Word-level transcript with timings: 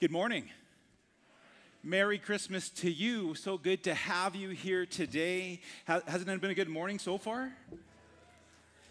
Good 0.00 0.12
morning. 0.12 0.48
Merry 1.82 2.18
Christmas 2.18 2.70
to 2.70 2.88
you. 2.88 3.34
So 3.34 3.58
good 3.58 3.82
to 3.82 3.94
have 3.94 4.36
you 4.36 4.50
here 4.50 4.86
today. 4.86 5.60
Hasn't 5.86 6.28
it 6.28 6.40
been 6.40 6.52
a 6.52 6.54
good 6.54 6.68
morning 6.68 7.00
so 7.00 7.18
far? 7.18 7.52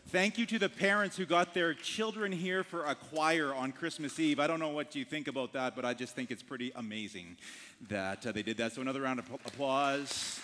Thank 0.09 0.38
you 0.38 0.46
to 0.48 0.59
the 0.59 0.68
parents 0.68 1.16
who 1.16 1.26
got 1.26 1.54
their 1.54 1.73
children 1.73 2.34
here 2.34 2.62
for 2.62 2.84
a 2.84 2.94
choir 2.94 3.55
on 3.55 3.72
Christmas 3.72 4.20
Eve. 4.20 4.41
I 4.41 4.48
don't 4.48 4.59
know 4.59 4.72
what 4.72 4.96
you 4.96 5.05
think 5.05 5.30
about 5.30 5.54
that, 5.54 5.77
but 5.77 5.85
I 5.85 5.94
just 5.94 6.13
think 6.13 6.30
it's 6.30 6.44
pretty 6.44 6.73
amazing 6.76 7.38
that 7.88 8.27
uh, 8.27 8.34
they 8.34 8.44
did 8.44 8.58
that. 8.58 8.74
So, 8.74 8.82
another 8.82 8.99
round 8.99 9.20
of 9.20 9.32
applause. 9.32 10.41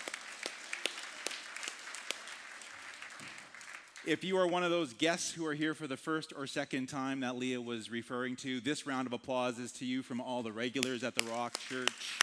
If 4.06 4.22
you 4.22 4.36
are 4.36 4.46
one 4.46 4.62
of 4.62 4.70
those 4.70 4.92
guests 4.92 5.32
who 5.32 5.46
are 5.46 5.54
here 5.54 5.72
for 5.72 5.86
the 5.86 5.96
first 5.96 6.34
or 6.36 6.46
second 6.46 6.88
time 6.88 7.20
that 7.20 7.36
Leah 7.36 7.62
was 7.62 7.90
referring 7.90 8.36
to, 8.36 8.60
this 8.60 8.86
round 8.86 9.06
of 9.06 9.14
applause 9.14 9.58
is 9.58 9.72
to 9.72 9.86
you 9.86 10.02
from 10.02 10.20
all 10.20 10.42
the 10.42 10.52
regulars 10.52 11.02
at 11.02 11.14
the 11.14 11.22
Rock 11.22 11.58
Church. 11.58 12.20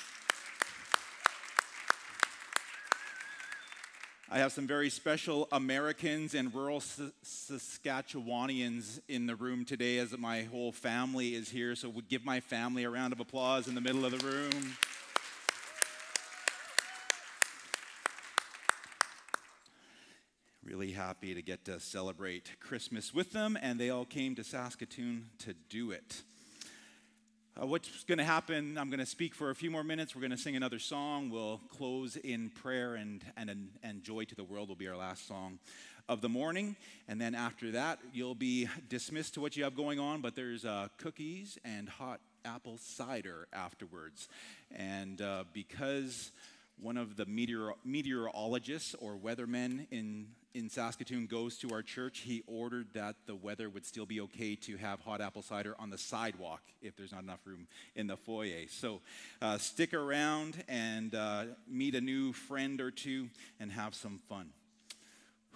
I 4.30 4.38
have 4.38 4.52
some 4.52 4.68
very 4.68 4.92
special 4.92 5.48
Americans 5.52 6.36
and 6.36 6.54
rural 6.54 6.82
Saskatchewanians 6.82 9.00
in 9.10 9.26
the 9.26 9.36
room 9.36 9.66
today 9.66 9.98
as 9.98 10.16
my 10.16 10.44
whole 10.44 10.72
family 10.72 11.34
is 11.34 11.50
here. 11.50 11.76
So, 11.76 11.90
would 11.90 12.10
give 12.10 12.24
my 12.24 12.42
family 12.42 12.84
a 12.84 12.92
round 12.92 13.12
of 13.12 13.20
applause 13.20 13.68
in 13.68 13.74
the 13.74 13.82
middle 13.82 14.06
of 14.06 14.12
the 14.12 14.24
room. 14.24 14.78
Really 20.72 20.94
happy 20.94 21.34
to 21.34 21.42
get 21.42 21.66
to 21.66 21.82
celebrate 21.82 22.50
Christmas 22.62 23.14
with 23.14 23.34
them, 23.34 23.58
and 23.62 23.78
they 23.78 23.90
all 23.90 24.06
came 24.06 24.36
to 24.36 24.44
Saskatoon 24.46 25.26
to 25.40 25.54
do 25.70 25.92
it. 25.92 26.22
Uh, 27.62 27.68
what's 27.68 28.06
going 28.06 28.20
to 28.20 28.24
happen? 28.24 28.78
I'm 28.78 28.90
going 28.90 29.02
to 29.02 29.06
speak 29.06 29.36
for 29.36 29.50
a 29.50 29.56
few 29.56 29.70
more 29.70 29.84
minutes. 29.84 30.16
We're 30.16 30.22
going 30.22 30.32
to 30.32 30.38
sing 30.38 30.56
another 30.56 30.80
song. 30.80 31.30
We'll 31.30 31.60
close 31.78 32.16
in 32.16 32.52
prayer, 32.52 32.96
and, 32.96 33.22
and, 33.36 33.68
and 33.84 34.02
Joy 34.02 34.24
to 34.24 34.34
the 34.34 34.46
World 34.46 34.70
will 34.70 34.78
be 34.78 34.88
our 34.88 34.96
last 34.96 35.28
song 35.28 35.60
of 36.08 36.22
the 36.22 36.30
morning. 36.30 36.78
And 37.10 37.20
then 37.20 37.36
after 37.36 37.72
that, 37.72 38.00
you'll 38.14 38.34
be 38.34 38.70
dismissed 38.88 39.34
to 39.34 39.42
what 39.42 39.58
you 39.58 39.66
have 39.66 39.76
going 39.76 40.00
on, 40.00 40.22
but 40.22 40.38
there's 40.38 40.64
uh, 40.64 40.88
cookies 40.98 41.58
and 41.66 41.90
hot 41.90 42.22
apple 42.46 42.78
cider 42.78 43.50
afterwards. 43.52 44.30
And 44.74 45.22
uh, 45.22 45.44
because 45.52 46.32
one 46.80 46.96
of 46.96 47.18
the 47.18 47.26
meteor- 47.26 47.74
meteorologists 47.84 48.96
or 49.00 49.18
weathermen 49.18 49.88
in 49.92 50.28
in 50.54 50.70
Saskatoon 50.70 51.28
goes 51.28 51.58
to 51.60 51.74
our 51.74 51.82
church, 51.82 52.20
he 52.20 52.44
ordered 52.48 52.88
that 52.94 53.16
the 53.26 53.36
weather 53.36 53.70
would 53.70 53.86
still 53.86 54.06
be 54.06 54.22
okay 54.22 54.56
to 54.56 54.78
have 54.78 55.00
hot 55.00 55.22
apple 55.22 55.42
cider 55.42 55.76
on 55.80 55.90
the 55.90 55.98
sidewalk 55.98 56.62
if 56.82 56.96
there's 56.96 57.12
not 57.12 57.24
enough 57.24 57.40
room 57.46 57.68
in 57.96 58.08
the 58.08 58.18
foyer. 58.18 58.68
So 58.70 59.02
uh, 59.42 59.58
stick 59.58 59.94
around 59.94 60.64
and 60.68 61.16
uh, 61.16 61.46
meet 61.68 61.96
a 61.96 62.02
new 62.02 62.34
friend 62.34 62.82
or 62.82 62.92
two 62.92 63.30
and 63.60 63.72
have 63.72 63.96
some 63.96 64.20
fun. 64.30 64.50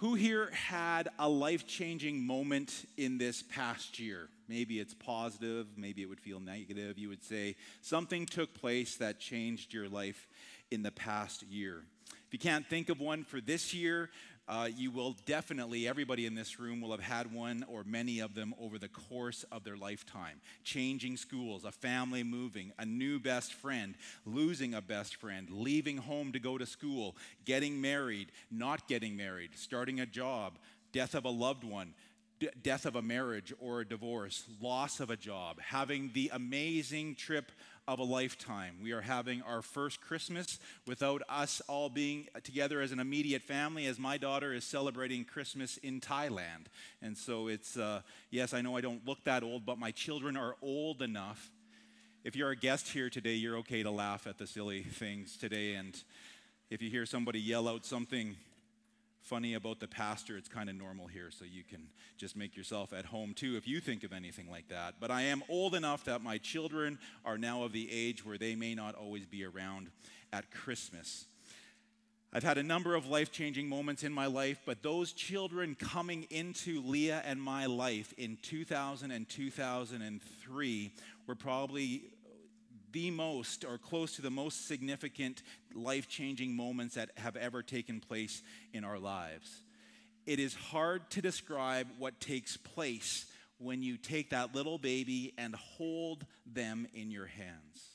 Who 0.00 0.14
here 0.14 0.50
had 0.50 1.08
a 1.18 1.28
life 1.28 1.66
changing 1.66 2.26
moment 2.26 2.84
in 2.98 3.16
this 3.16 3.42
past 3.42 3.98
year? 3.98 4.28
Maybe 4.48 4.78
it's 4.78 4.92
positive, 4.92 5.66
maybe 5.76 6.02
it 6.02 6.06
would 6.06 6.20
feel 6.20 6.38
negative. 6.38 6.98
You 6.98 7.08
would 7.08 7.24
say 7.24 7.56
something 7.80 8.26
took 8.26 8.52
place 8.52 8.96
that 8.96 9.20
changed 9.20 9.72
your 9.72 9.88
life 9.88 10.28
in 10.70 10.82
the 10.82 10.90
past 10.90 11.42
year. 11.44 11.82
If 12.26 12.32
you 12.32 12.38
can't 12.38 12.66
think 12.66 12.88
of 12.88 13.00
one 13.00 13.24
for 13.24 13.40
this 13.40 13.72
year, 13.72 14.10
uh, 14.48 14.68
you 14.76 14.90
will 14.90 15.16
definitely, 15.26 15.88
everybody 15.88 16.24
in 16.24 16.34
this 16.34 16.60
room 16.60 16.80
will 16.80 16.92
have 16.92 17.00
had 17.00 17.32
one 17.32 17.64
or 17.68 17.82
many 17.84 18.20
of 18.20 18.34
them 18.34 18.54
over 18.60 18.78
the 18.78 18.88
course 18.88 19.44
of 19.50 19.64
their 19.64 19.76
lifetime. 19.76 20.40
Changing 20.62 21.16
schools, 21.16 21.64
a 21.64 21.72
family 21.72 22.22
moving, 22.22 22.72
a 22.78 22.86
new 22.86 23.18
best 23.18 23.52
friend, 23.52 23.94
losing 24.24 24.74
a 24.74 24.80
best 24.80 25.16
friend, 25.16 25.48
leaving 25.50 25.96
home 25.96 26.32
to 26.32 26.38
go 26.38 26.58
to 26.58 26.66
school, 26.66 27.16
getting 27.44 27.80
married, 27.80 28.30
not 28.50 28.86
getting 28.86 29.16
married, 29.16 29.50
starting 29.56 29.98
a 29.98 30.06
job, 30.06 30.58
death 30.92 31.14
of 31.14 31.24
a 31.24 31.30
loved 31.30 31.64
one, 31.64 31.92
D- 32.38 32.48
death 32.62 32.84
of 32.84 32.96
a 32.96 33.02
marriage 33.02 33.52
or 33.58 33.80
a 33.80 33.88
divorce, 33.88 34.44
loss 34.60 35.00
of 35.00 35.10
a 35.10 35.16
job, 35.16 35.60
having 35.60 36.10
the 36.12 36.30
amazing 36.34 37.14
trip 37.14 37.50
of 37.88 37.98
a 37.98 38.04
lifetime. 38.04 38.76
We 38.82 38.92
are 38.92 39.00
having 39.00 39.42
our 39.42 39.62
first 39.62 40.00
Christmas 40.00 40.58
without 40.86 41.22
us 41.28 41.62
all 41.68 41.88
being 41.88 42.26
together 42.42 42.80
as 42.80 42.90
an 42.92 42.98
immediate 42.98 43.42
family, 43.42 43.86
as 43.86 43.98
my 43.98 44.18
daughter 44.18 44.52
is 44.52 44.64
celebrating 44.64 45.24
Christmas 45.24 45.76
in 45.78 46.00
Thailand. 46.00 46.66
And 47.00 47.16
so 47.16 47.46
it's, 47.46 47.76
uh, 47.76 48.02
yes, 48.30 48.52
I 48.52 48.60
know 48.60 48.76
I 48.76 48.80
don't 48.80 49.06
look 49.06 49.22
that 49.24 49.42
old, 49.42 49.64
but 49.64 49.78
my 49.78 49.92
children 49.92 50.36
are 50.36 50.56
old 50.60 51.00
enough. 51.00 51.50
If 52.24 52.34
you're 52.34 52.50
a 52.50 52.56
guest 52.56 52.88
here 52.88 53.08
today, 53.08 53.34
you're 53.34 53.58
okay 53.58 53.84
to 53.84 53.90
laugh 53.90 54.26
at 54.26 54.36
the 54.36 54.48
silly 54.48 54.82
things 54.82 55.36
today. 55.36 55.74
And 55.74 55.96
if 56.70 56.82
you 56.82 56.90
hear 56.90 57.06
somebody 57.06 57.40
yell 57.40 57.68
out 57.68 57.86
something 57.86 58.34
funny 59.26 59.54
about 59.54 59.80
the 59.80 59.88
pastor, 59.88 60.36
it's 60.36 60.48
kind 60.48 60.70
of 60.70 60.76
normal 60.76 61.08
here, 61.08 61.30
so 61.32 61.44
you 61.44 61.64
can 61.64 61.88
just 62.16 62.36
make 62.36 62.56
yourself 62.56 62.92
at 62.92 63.06
home 63.06 63.34
too 63.34 63.56
if 63.56 63.66
you 63.66 63.80
think 63.80 64.04
of 64.04 64.12
anything 64.12 64.48
like 64.48 64.68
that. 64.68 64.94
But 65.00 65.10
I 65.10 65.22
am 65.22 65.42
old 65.48 65.74
enough 65.74 66.04
that 66.04 66.22
my 66.22 66.38
children 66.38 66.98
are 67.24 67.36
now 67.36 67.64
of 67.64 67.72
the 67.72 67.88
age 67.90 68.24
where 68.24 68.38
they 68.38 68.54
may 68.54 68.76
not 68.76 68.94
always 68.94 69.26
be 69.26 69.44
around 69.44 69.88
at 70.32 70.52
Christmas. 70.52 71.26
I've 72.32 72.44
had 72.44 72.56
a 72.56 72.62
number 72.62 72.94
of 72.94 73.08
life 73.08 73.32
changing 73.32 73.68
moments 73.68 74.04
in 74.04 74.12
my 74.12 74.26
life, 74.26 74.60
but 74.64 74.82
those 74.82 75.12
children 75.12 75.74
coming 75.74 76.26
into 76.30 76.80
Leah 76.82 77.22
and 77.24 77.42
my 77.42 77.66
life 77.66 78.14
in 78.16 78.38
2000 78.42 79.10
and 79.10 79.28
2003 79.28 80.92
were 81.26 81.34
probably 81.34 82.04
the 82.96 83.10
most 83.10 83.62
or 83.62 83.76
close 83.76 84.16
to 84.16 84.22
the 84.22 84.30
most 84.30 84.66
significant 84.66 85.42
life 85.74 86.08
changing 86.08 86.56
moments 86.56 86.94
that 86.94 87.10
have 87.18 87.36
ever 87.36 87.62
taken 87.62 88.00
place 88.00 88.42
in 88.72 88.84
our 88.84 88.98
lives. 88.98 89.60
It 90.24 90.40
is 90.40 90.54
hard 90.54 91.10
to 91.10 91.20
describe 91.20 91.88
what 91.98 92.18
takes 92.20 92.56
place 92.56 93.26
when 93.58 93.82
you 93.82 93.98
take 93.98 94.30
that 94.30 94.54
little 94.54 94.78
baby 94.78 95.34
and 95.36 95.54
hold 95.54 96.24
them 96.50 96.88
in 96.94 97.10
your 97.10 97.26
hands. 97.26 97.90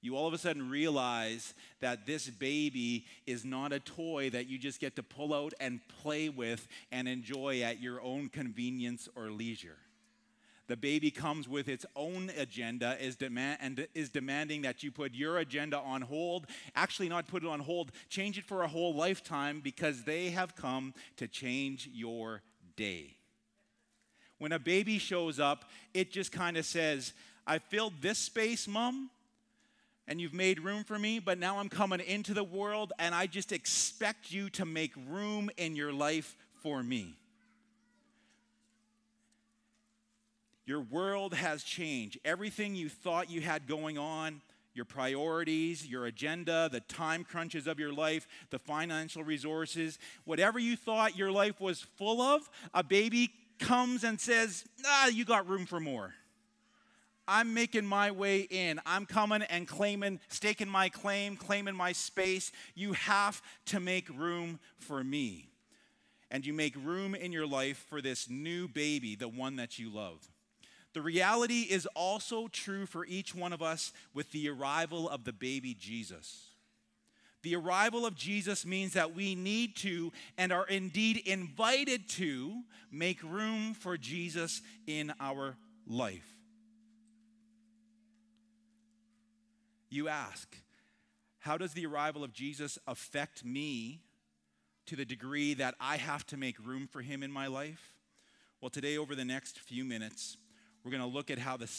You 0.00 0.16
all 0.16 0.28
of 0.28 0.32
a 0.32 0.38
sudden 0.38 0.70
realize 0.70 1.52
that 1.80 2.06
this 2.06 2.30
baby 2.30 3.06
is 3.26 3.44
not 3.44 3.72
a 3.72 3.80
toy 3.80 4.30
that 4.30 4.46
you 4.46 4.58
just 4.58 4.78
get 4.78 4.94
to 4.94 5.02
pull 5.02 5.34
out 5.34 5.54
and 5.58 5.80
play 6.02 6.28
with 6.28 6.68
and 6.92 7.08
enjoy 7.08 7.62
at 7.62 7.82
your 7.82 8.00
own 8.00 8.28
convenience 8.28 9.08
or 9.16 9.32
leisure. 9.32 9.78
The 10.66 10.76
baby 10.76 11.10
comes 11.10 11.46
with 11.46 11.68
its 11.68 11.84
own 11.94 12.30
agenda 12.38 12.96
is 12.98 13.16
demand, 13.16 13.58
and 13.60 13.86
is 13.94 14.08
demanding 14.08 14.62
that 14.62 14.82
you 14.82 14.90
put 14.90 15.14
your 15.14 15.38
agenda 15.38 15.78
on 15.78 16.02
hold. 16.02 16.46
Actually, 16.74 17.10
not 17.10 17.28
put 17.28 17.42
it 17.42 17.48
on 17.48 17.60
hold, 17.60 17.92
change 18.08 18.38
it 18.38 18.44
for 18.44 18.62
a 18.62 18.68
whole 18.68 18.94
lifetime 18.94 19.60
because 19.62 20.04
they 20.04 20.30
have 20.30 20.56
come 20.56 20.94
to 21.16 21.28
change 21.28 21.90
your 21.92 22.40
day. 22.76 23.16
When 24.38 24.52
a 24.52 24.58
baby 24.58 24.98
shows 24.98 25.38
up, 25.38 25.70
it 25.92 26.10
just 26.10 26.32
kind 26.32 26.56
of 26.56 26.64
says, 26.64 27.12
I 27.46 27.58
filled 27.58 27.94
this 28.00 28.18
space, 28.18 28.66
mom, 28.66 29.10
and 30.06 30.20
you've 30.20 30.34
made 30.34 30.60
room 30.60 30.84
for 30.84 30.98
me, 30.98 31.18
but 31.18 31.38
now 31.38 31.58
I'm 31.58 31.68
coming 31.68 32.00
into 32.00 32.34
the 32.34 32.44
world 32.44 32.92
and 32.98 33.14
I 33.14 33.26
just 33.26 33.52
expect 33.52 34.32
you 34.32 34.50
to 34.50 34.64
make 34.64 34.92
room 35.08 35.50
in 35.56 35.76
your 35.76 35.92
life 35.92 36.36
for 36.62 36.82
me. 36.82 37.14
Your 40.66 40.80
world 40.80 41.34
has 41.34 41.62
changed. 41.62 42.18
Everything 42.24 42.74
you 42.74 42.88
thought 42.88 43.30
you 43.30 43.40
had 43.40 43.66
going 43.66 43.98
on, 43.98 44.40
your 44.74 44.84
priorities, 44.84 45.86
your 45.86 46.06
agenda, 46.06 46.68
the 46.70 46.80
time 46.80 47.24
crunches 47.24 47.66
of 47.66 47.78
your 47.78 47.92
life, 47.92 48.26
the 48.50 48.58
financial 48.58 49.22
resources, 49.22 49.98
whatever 50.24 50.58
you 50.58 50.76
thought 50.76 51.16
your 51.16 51.30
life 51.30 51.60
was 51.60 51.80
full 51.80 52.20
of, 52.20 52.48
a 52.72 52.82
baby 52.82 53.30
comes 53.58 54.04
and 54.04 54.20
says, 54.20 54.64
Ah, 54.84 55.08
you 55.08 55.24
got 55.24 55.48
room 55.48 55.66
for 55.66 55.80
more. 55.80 56.14
I'm 57.26 57.54
making 57.54 57.86
my 57.86 58.10
way 58.10 58.40
in. 58.40 58.80
I'm 58.84 59.06
coming 59.06 59.42
and 59.42 59.66
claiming, 59.66 60.20
staking 60.28 60.68
my 60.68 60.88
claim, 60.88 61.36
claiming 61.36 61.74
my 61.74 61.92
space. 61.92 62.52
You 62.74 62.92
have 62.92 63.40
to 63.66 63.80
make 63.80 64.08
room 64.10 64.58
for 64.78 65.02
me. 65.02 65.48
And 66.30 66.44
you 66.44 66.52
make 66.52 66.74
room 66.76 67.14
in 67.14 67.32
your 67.32 67.46
life 67.46 67.86
for 67.88 68.02
this 68.02 68.28
new 68.28 68.68
baby, 68.68 69.14
the 69.14 69.28
one 69.28 69.56
that 69.56 69.78
you 69.78 69.88
love. 69.88 70.28
The 70.94 71.02
reality 71.02 71.66
is 71.68 71.86
also 71.94 72.46
true 72.48 72.86
for 72.86 73.04
each 73.04 73.34
one 73.34 73.52
of 73.52 73.60
us 73.60 73.92
with 74.14 74.30
the 74.30 74.48
arrival 74.48 75.08
of 75.08 75.24
the 75.24 75.32
baby 75.32 75.74
Jesus. 75.74 76.46
The 77.42 77.56
arrival 77.56 78.06
of 78.06 78.14
Jesus 78.14 78.64
means 78.64 78.94
that 78.94 79.14
we 79.14 79.34
need 79.34 79.76
to 79.78 80.12
and 80.38 80.52
are 80.52 80.66
indeed 80.66 81.18
invited 81.26 82.08
to 82.10 82.62
make 82.90 83.22
room 83.22 83.74
for 83.74 83.98
Jesus 83.98 84.62
in 84.86 85.12
our 85.20 85.56
life. 85.86 86.26
You 89.90 90.08
ask, 90.08 90.56
how 91.40 91.58
does 91.58 91.74
the 91.74 91.86
arrival 91.86 92.24
of 92.24 92.32
Jesus 92.32 92.78
affect 92.86 93.44
me 93.44 94.00
to 94.86 94.96
the 94.96 95.04
degree 95.04 95.54
that 95.54 95.74
I 95.80 95.96
have 95.96 96.24
to 96.28 96.36
make 96.36 96.64
room 96.64 96.86
for 96.86 97.02
him 97.02 97.22
in 97.22 97.30
my 97.30 97.48
life? 97.48 97.94
Well, 98.60 98.70
today, 98.70 98.96
over 98.96 99.14
the 99.14 99.24
next 99.24 99.58
few 99.58 99.84
minutes, 99.84 100.38
We're 100.84 100.90
going 100.90 101.00
to 101.00 101.16
look 101.16 101.30
at 101.30 101.38
how 101.38 101.56
this 101.56 101.70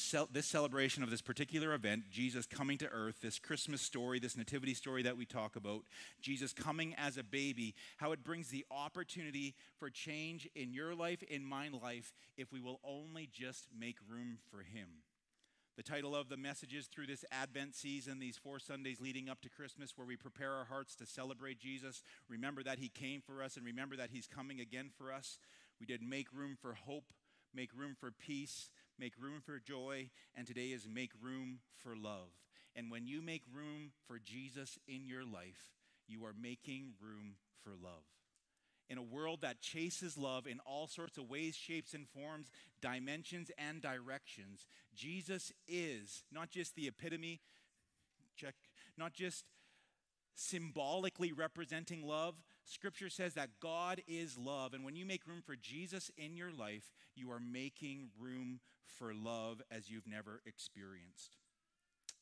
celebration 0.42 1.04
of 1.04 1.12
this 1.12 1.22
particular 1.22 1.75
event, 1.75 2.10
Jesus 2.10 2.48
coming 2.48 2.80
to 2.80 2.90
earth, 2.90 3.18
this 3.22 3.38
Christmas 3.38 3.84
story, 3.84 4.18
this 4.18 4.36
nativity 4.36 4.74
story 4.74 5.04
that 5.04 5.16
we 5.16 5.28
talk 5.28 5.56
about, 5.56 5.84
Jesus 6.22 6.54
coming 6.54 6.96
as 6.98 7.16
a 7.18 7.24
baby, 7.24 7.75
how 7.98 8.13
it 8.13 8.24
brings 8.24 8.50
the 8.50 8.66
opportunity 8.72 9.54
for 9.78 9.92
change 9.92 10.50
in 10.56 10.74
your 10.74 10.96
life, 10.96 11.22
in 11.22 11.46
my 11.46 11.69
life, 11.69 12.13
if 12.36 12.52
we 12.52 12.60
will 12.60 12.80
only 12.84 13.30
just 13.31 13.68
make 13.80 13.98
room 14.10 14.40
for 14.50 14.63
Him. 14.63 14.88
The 15.78 15.84
title 15.84 16.16
of 16.16 16.30
the 16.30 16.38
messages 16.38 16.88
through 16.88 17.06
this 17.06 17.24
Advent 17.31 17.75
season, 17.75 18.18
these 18.18 18.38
four 18.38 18.57
Sundays 18.57 19.00
leading 19.00 19.30
up 19.30 19.40
to 19.42 19.50
Christmas, 19.50 19.94
where 19.96 20.07
we 20.07 20.16
prepare 20.16 20.54
our 20.54 20.66
hearts 20.66 20.96
to 20.96 21.06
celebrate 21.06 21.60
Jesus, 21.60 22.02
remember 22.28 22.63
that 22.63 22.80
He 22.80 22.90
came 22.90 23.22
for 23.22 23.44
us, 23.44 23.56
and 23.56 23.66
remember 23.68 23.96
that 23.98 24.10
He's 24.10 24.25
coming 24.25 24.60
again 24.60 24.90
for 24.98 25.12
us. 25.12 25.38
We 25.80 25.86
did 25.86 26.02
make 26.02 26.34
room 26.34 26.57
for 26.60 26.74
hope, 26.74 27.13
make 27.54 27.69
room 27.78 27.96
for 28.00 28.10
peace, 28.10 28.72
make 29.00 29.13
room 29.19 29.42
for 29.44 29.59
joy, 29.59 30.09
and 30.36 30.47
today 30.47 30.68
is 30.68 30.88
make 30.88 31.12
room 31.21 31.59
for 31.77 31.95
love. 31.95 32.30
And 32.75 32.92
when 32.92 33.07
you 33.07 33.21
make 33.21 33.44
room 33.53 33.92
for 34.07 34.19
Jesus 34.19 34.77
in 34.88 35.06
your 35.06 35.24
life, 35.24 35.71
you 36.07 36.25
are 36.25 36.36
making 36.39 36.94
room 37.01 37.36
for 37.63 37.71
love. 37.71 38.03
In 38.89 38.97
a 38.97 39.03
world 39.03 39.42
that 39.42 39.62
chases 39.62 40.18
love 40.18 40.45
in 40.45 40.59
all 40.59 40.88
sorts 40.88 41.18
of 41.18 41.30
ways, 41.30 41.56
shapes, 41.56 41.94
and 41.94 42.07
forms, 42.07 42.51
dimensions, 42.81 43.50
and 43.57 43.81
directions, 43.81 44.68
Jesus 44.94 45.51
is 45.68 46.24
not 46.31 46.51
just 46.51 46.75
the 46.75 46.88
epitome, 46.88 47.42
check, 48.36 48.53
not 48.97 49.13
just 49.13 49.45
symbolically 50.36 51.31
representing 51.31 52.06
love, 52.06 52.36
Scripture 52.66 53.10
says 53.10 53.36
that 53.36 53.60
God 53.62 54.02
is 54.08 54.38
love. 54.38 54.74
And 54.74 54.84
when 54.84 54.96
you 54.96 55.06
make 55.06 55.28
room 55.28 55.42
for 55.46 55.56
Jesus 55.56 56.12
in 56.18 56.36
your 56.36 56.52
life, 56.52 56.92
you 57.16 57.32
are 57.32 57.40
making 57.40 58.10
room 58.20 58.60
for 58.98 59.14
love 59.14 59.62
as 59.70 59.90
you've 59.90 60.08
never 60.08 60.42
experienced. 60.46 61.38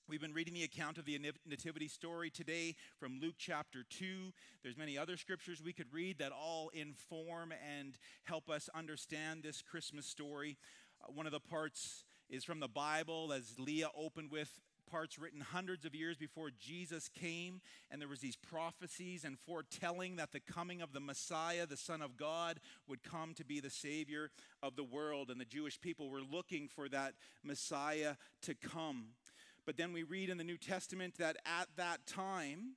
We've 0.09 0.19
been 0.19 0.33
reading 0.33 0.53
the 0.53 0.63
account 0.63 0.97
of 0.97 1.05
the 1.05 1.17
nativity 1.47 1.87
story 1.87 2.29
today 2.29 2.75
from 2.99 3.21
Luke 3.21 3.35
chapter 3.37 3.85
2. 3.89 4.33
There's 4.61 4.77
many 4.77 4.97
other 4.97 5.15
scriptures 5.15 5.61
we 5.63 5.71
could 5.71 5.93
read 5.93 6.19
that 6.19 6.33
all 6.33 6.69
inform 6.73 7.53
and 7.53 7.97
help 8.23 8.49
us 8.49 8.69
understand 8.75 9.43
this 9.43 9.61
Christmas 9.61 10.05
story. 10.05 10.57
Uh, 11.01 11.13
one 11.13 11.25
of 11.25 11.31
the 11.31 11.39
parts 11.39 12.03
is 12.29 12.43
from 12.43 12.59
the 12.59 12.67
Bible 12.67 13.31
as 13.31 13.57
Leah 13.57 13.89
opened 13.97 14.29
with 14.29 14.59
parts 14.93 15.17
written 15.17 15.41
hundreds 15.41 15.85
of 15.85 15.95
years 15.95 16.17
before 16.17 16.51
Jesus 16.59 17.09
came, 17.09 17.61
and 17.89 17.99
there 17.99 18.07
was 18.07 18.19
these 18.19 18.35
prophecies 18.35 19.23
and 19.23 19.39
foretelling 19.39 20.17
that 20.17 20.31
the 20.31 20.39
coming 20.39 20.83
of 20.83 20.93
the 20.93 20.99
Messiah, 20.99 21.65
the 21.65 21.75
Son 21.75 22.03
of 22.03 22.15
God, 22.15 22.59
would 22.87 23.01
come 23.01 23.33
to 23.33 23.43
be 23.43 23.59
the 23.59 23.71
Savior 23.71 24.29
of 24.61 24.75
the 24.75 24.83
world, 24.83 25.31
and 25.31 25.41
the 25.41 25.45
Jewish 25.45 25.81
people 25.81 26.11
were 26.11 26.21
looking 26.21 26.67
for 26.67 26.87
that 26.89 27.15
Messiah 27.43 28.13
to 28.43 28.53
come. 28.53 29.05
But 29.65 29.77
then 29.77 29.93
we 29.93 30.03
read 30.03 30.29
in 30.29 30.37
the 30.37 30.43
New 30.43 30.57
Testament 30.57 31.15
that 31.17 31.37
at 31.43 31.69
that 31.75 32.05
time, 32.05 32.75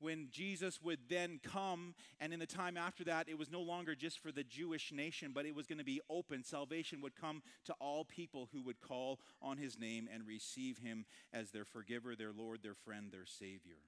when 0.00 0.28
Jesus 0.30 0.80
would 0.82 1.00
then 1.08 1.40
come, 1.42 1.94
and 2.20 2.32
in 2.32 2.40
the 2.40 2.46
time 2.46 2.76
after 2.76 3.04
that, 3.04 3.28
it 3.28 3.38
was 3.38 3.50
no 3.50 3.60
longer 3.60 3.94
just 3.94 4.18
for 4.20 4.32
the 4.32 4.44
Jewish 4.44 4.92
nation, 4.92 5.32
but 5.34 5.46
it 5.46 5.54
was 5.54 5.66
going 5.66 5.78
to 5.78 5.84
be 5.84 6.00
open. 6.08 6.44
Salvation 6.44 7.00
would 7.00 7.16
come 7.16 7.42
to 7.64 7.74
all 7.80 8.04
people 8.04 8.48
who 8.52 8.62
would 8.62 8.80
call 8.80 9.20
on 9.42 9.56
his 9.56 9.78
name 9.78 10.08
and 10.12 10.26
receive 10.26 10.78
him 10.78 11.04
as 11.32 11.50
their 11.50 11.64
forgiver, 11.64 12.14
their 12.14 12.32
Lord, 12.32 12.62
their 12.62 12.74
friend, 12.74 13.10
their 13.12 13.26
Savior. 13.26 13.78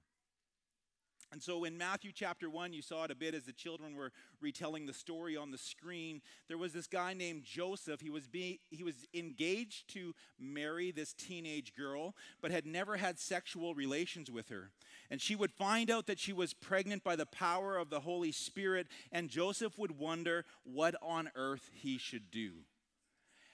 And 1.31 1.41
so 1.41 1.63
in 1.63 1.77
Matthew 1.77 2.11
chapter 2.13 2.49
1, 2.49 2.73
you 2.73 2.81
saw 2.81 3.05
it 3.05 3.11
a 3.11 3.15
bit 3.15 3.33
as 3.33 3.43
the 3.43 3.53
children 3.53 3.95
were 3.95 4.11
retelling 4.41 4.85
the 4.85 4.93
story 4.93 5.37
on 5.37 5.49
the 5.51 5.57
screen. 5.57 6.21
There 6.49 6.57
was 6.57 6.73
this 6.73 6.87
guy 6.87 7.13
named 7.13 7.45
Joseph. 7.45 8.01
He 8.01 8.09
was, 8.09 8.27
be, 8.27 8.59
he 8.69 8.83
was 8.83 9.05
engaged 9.13 9.93
to 9.93 10.13
marry 10.37 10.91
this 10.91 11.13
teenage 11.13 11.73
girl, 11.73 12.15
but 12.41 12.51
had 12.51 12.65
never 12.65 12.97
had 12.97 13.17
sexual 13.17 13.73
relations 13.73 14.29
with 14.29 14.49
her. 14.49 14.71
And 15.09 15.21
she 15.21 15.35
would 15.35 15.51
find 15.51 15.89
out 15.89 16.07
that 16.07 16.19
she 16.19 16.33
was 16.33 16.53
pregnant 16.53 17.03
by 17.03 17.15
the 17.15 17.25
power 17.25 17.77
of 17.77 17.89
the 17.89 18.01
Holy 18.01 18.33
Spirit, 18.33 18.87
and 19.11 19.29
Joseph 19.29 19.77
would 19.77 19.97
wonder 19.97 20.45
what 20.63 20.95
on 21.01 21.31
earth 21.35 21.69
he 21.73 21.97
should 21.97 22.29
do. 22.29 22.51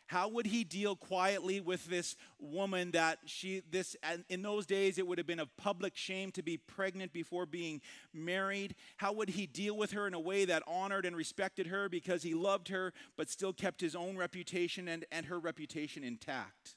How 0.07 0.29
would 0.29 0.45
he 0.45 0.63
deal 0.63 0.95
quietly 0.95 1.59
with 1.59 1.85
this 1.85 2.15
woman 2.39 2.91
that 2.91 3.19
she, 3.25 3.61
this, 3.69 3.95
in 4.29 4.41
those 4.41 4.65
days, 4.65 4.97
it 4.97 5.05
would 5.05 5.17
have 5.17 5.27
been 5.27 5.41
a 5.41 5.45
public 5.45 5.97
shame 5.97 6.31
to 6.31 6.41
be 6.41 6.57
pregnant 6.57 7.11
before 7.11 7.45
being 7.45 7.81
married? 8.13 8.75
How 8.95 9.11
would 9.13 9.29
he 9.29 9.45
deal 9.45 9.75
with 9.75 9.91
her 9.91 10.07
in 10.07 10.13
a 10.13 10.19
way 10.19 10.45
that 10.45 10.63
honored 10.65 11.05
and 11.05 11.15
respected 11.15 11.67
her 11.67 11.89
because 11.89 12.23
he 12.23 12.33
loved 12.33 12.69
her, 12.69 12.93
but 13.17 13.29
still 13.29 13.51
kept 13.51 13.81
his 13.81 13.95
own 13.95 14.17
reputation 14.17 14.87
and, 14.87 15.05
and 15.11 15.25
her 15.25 15.39
reputation 15.39 16.05
intact? 16.05 16.75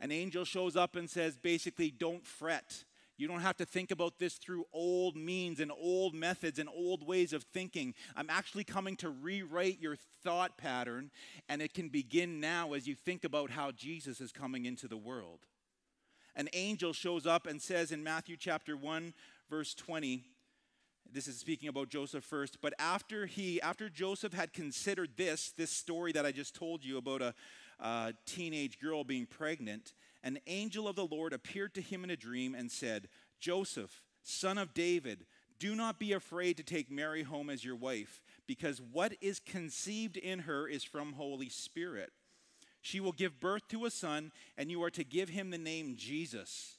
An 0.00 0.10
angel 0.10 0.44
shows 0.44 0.76
up 0.76 0.96
and 0.96 1.08
says, 1.08 1.36
basically, 1.36 1.90
don't 1.90 2.26
fret. 2.26 2.84
You 3.16 3.28
don't 3.28 3.40
have 3.40 3.56
to 3.56 3.64
think 3.64 3.90
about 3.90 4.18
this 4.18 4.34
through 4.34 4.64
old 4.72 5.16
means 5.16 5.60
and 5.60 5.72
old 5.72 6.14
methods 6.14 6.58
and 6.58 6.68
old 6.68 7.06
ways 7.06 7.32
of 7.32 7.44
thinking. 7.44 7.94
I'm 8.14 8.28
actually 8.28 8.64
coming 8.64 8.96
to 8.96 9.08
rewrite 9.08 9.80
your 9.80 9.96
thought 10.22 10.58
pattern, 10.58 11.10
and 11.48 11.62
it 11.62 11.72
can 11.72 11.88
begin 11.88 12.40
now 12.40 12.74
as 12.74 12.86
you 12.86 12.94
think 12.94 13.24
about 13.24 13.50
how 13.50 13.70
Jesus 13.70 14.20
is 14.20 14.32
coming 14.32 14.66
into 14.66 14.86
the 14.86 14.96
world. 14.96 15.40
An 16.34 16.48
angel 16.52 16.92
shows 16.92 17.26
up 17.26 17.46
and 17.46 17.62
says 17.62 17.90
in 17.90 18.04
Matthew 18.04 18.36
chapter 18.36 18.76
1, 18.76 19.14
verse 19.48 19.74
20, 19.74 20.22
this 21.12 21.28
is 21.28 21.38
speaking 21.38 21.68
about 21.68 21.88
Joseph 21.88 22.24
first, 22.24 22.58
but 22.60 22.74
after 22.78 23.26
he, 23.26 23.62
after 23.62 23.88
Joseph 23.88 24.34
had 24.34 24.52
considered 24.52 25.10
this, 25.16 25.52
this 25.56 25.70
story 25.70 26.12
that 26.12 26.26
I 26.26 26.32
just 26.32 26.54
told 26.54 26.84
you 26.84 26.98
about 26.98 27.22
a, 27.22 27.34
a 27.80 28.12
teenage 28.26 28.78
girl 28.78 29.04
being 29.04 29.24
pregnant, 29.24 29.94
an 30.26 30.40
angel 30.48 30.88
of 30.88 30.96
the 30.96 31.06
Lord 31.06 31.32
appeared 31.32 31.72
to 31.74 31.80
him 31.80 32.02
in 32.02 32.10
a 32.10 32.16
dream 32.16 32.56
and 32.56 32.68
said, 32.68 33.08
Joseph, 33.38 34.02
son 34.24 34.58
of 34.58 34.74
David, 34.74 35.24
do 35.60 35.76
not 35.76 36.00
be 36.00 36.12
afraid 36.12 36.56
to 36.56 36.64
take 36.64 36.90
Mary 36.90 37.22
home 37.22 37.48
as 37.48 37.64
your 37.64 37.76
wife, 37.76 38.24
because 38.44 38.82
what 38.82 39.14
is 39.20 39.38
conceived 39.38 40.16
in 40.16 40.40
her 40.40 40.66
is 40.66 40.82
from 40.82 41.12
Holy 41.12 41.48
Spirit. 41.48 42.10
She 42.82 42.98
will 42.98 43.12
give 43.12 43.38
birth 43.38 43.68
to 43.68 43.84
a 43.84 43.90
son, 43.90 44.32
and 44.58 44.68
you 44.68 44.82
are 44.82 44.90
to 44.90 45.04
give 45.04 45.28
him 45.28 45.50
the 45.50 45.58
name 45.58 45.94
Jesus. 45.96 46.74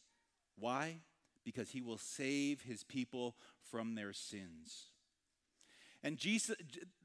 Why? 0.60 0.98
Because 1.46 1.70
he 1.70 1.82
will 1.82 1.98
save 1.98 2.64
his 2.64 2.84
people 2.84 3.38
from 3.72 3.96
their 3.96 4.12
sins. 4.12 4.88
And 6.04 6.18
Jesus, 6.18 6.58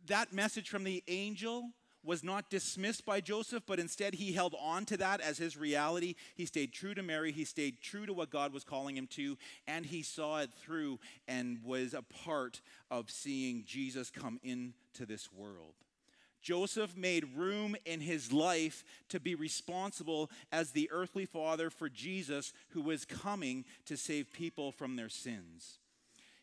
that 0.06 0.32
message 0.32 0.68
from 0.68 0.82
the 0.82 1.04
angel 1.06 1.70
was 2.04 2.24
not 2.24 2.50
dismissed 2.50 3.04
by 3.04 3.20
Joseph, 3.20 3.62
but 3.66 3.78
instead 3.78 4.14
he 4.14 4.32
held 4.32 4.54
on 4.60 4.84
to 4.86 4.96
that 4.96 5.20
as 5.20 5.38
his 5.38 5.56
reality. 5.56 6.14
He 6.34 6.46
stayed 6.46 6.72
true 6.72 6.94
to 6.94 7.02
Mary, 7.02 7.32
he 7.32 7.44
stayed 7.44 7.80
true 7.80 8.06
to 8.06 8.12
what 8.12 8.30
God 8.30 8.52
was 8.52 8.64
calling 8.64 8.96
him 8.96 9.06
to, 9.08 9.36
and 9.66 9.86
he 9.86 10.02
saw 10.02 10.40
it 10.40 10.50
through 10.52 10.98
and 11.28 11.58
was 11.64 11.94
a 11.94 12.02
part 12.02 12.60
of 12.90 13.10
seeing 13.10 13.64
Jesus 13.64 14.10
come 14.10 14.40
into 14.42 15.06
this 15.06 15.32
world. 15.32 15.74
Joseph 16.42 16.96
made 16.96 17.36
room 17.36 17.76
in 17.84 18.00
his 18.00 18.32
life 18.32 18.82
to 19.08 19.20
be 19.20 19.36
responsible 19.36 20.28
as 20.50 20.72
the 20.72 20.90
earthly 20.90 21.24
father 21.24 21.70
for 21.70 21.88
Jesus 21.88 22.52
who 22.70 22.82
was 22.82 23.04
coming 23.04 23.64
to 23.86 23.96
save 23.96 24.32
people 24.32 24.72
from 24.72 24.96
their 24.96 25.08
sins. 25.08 25.78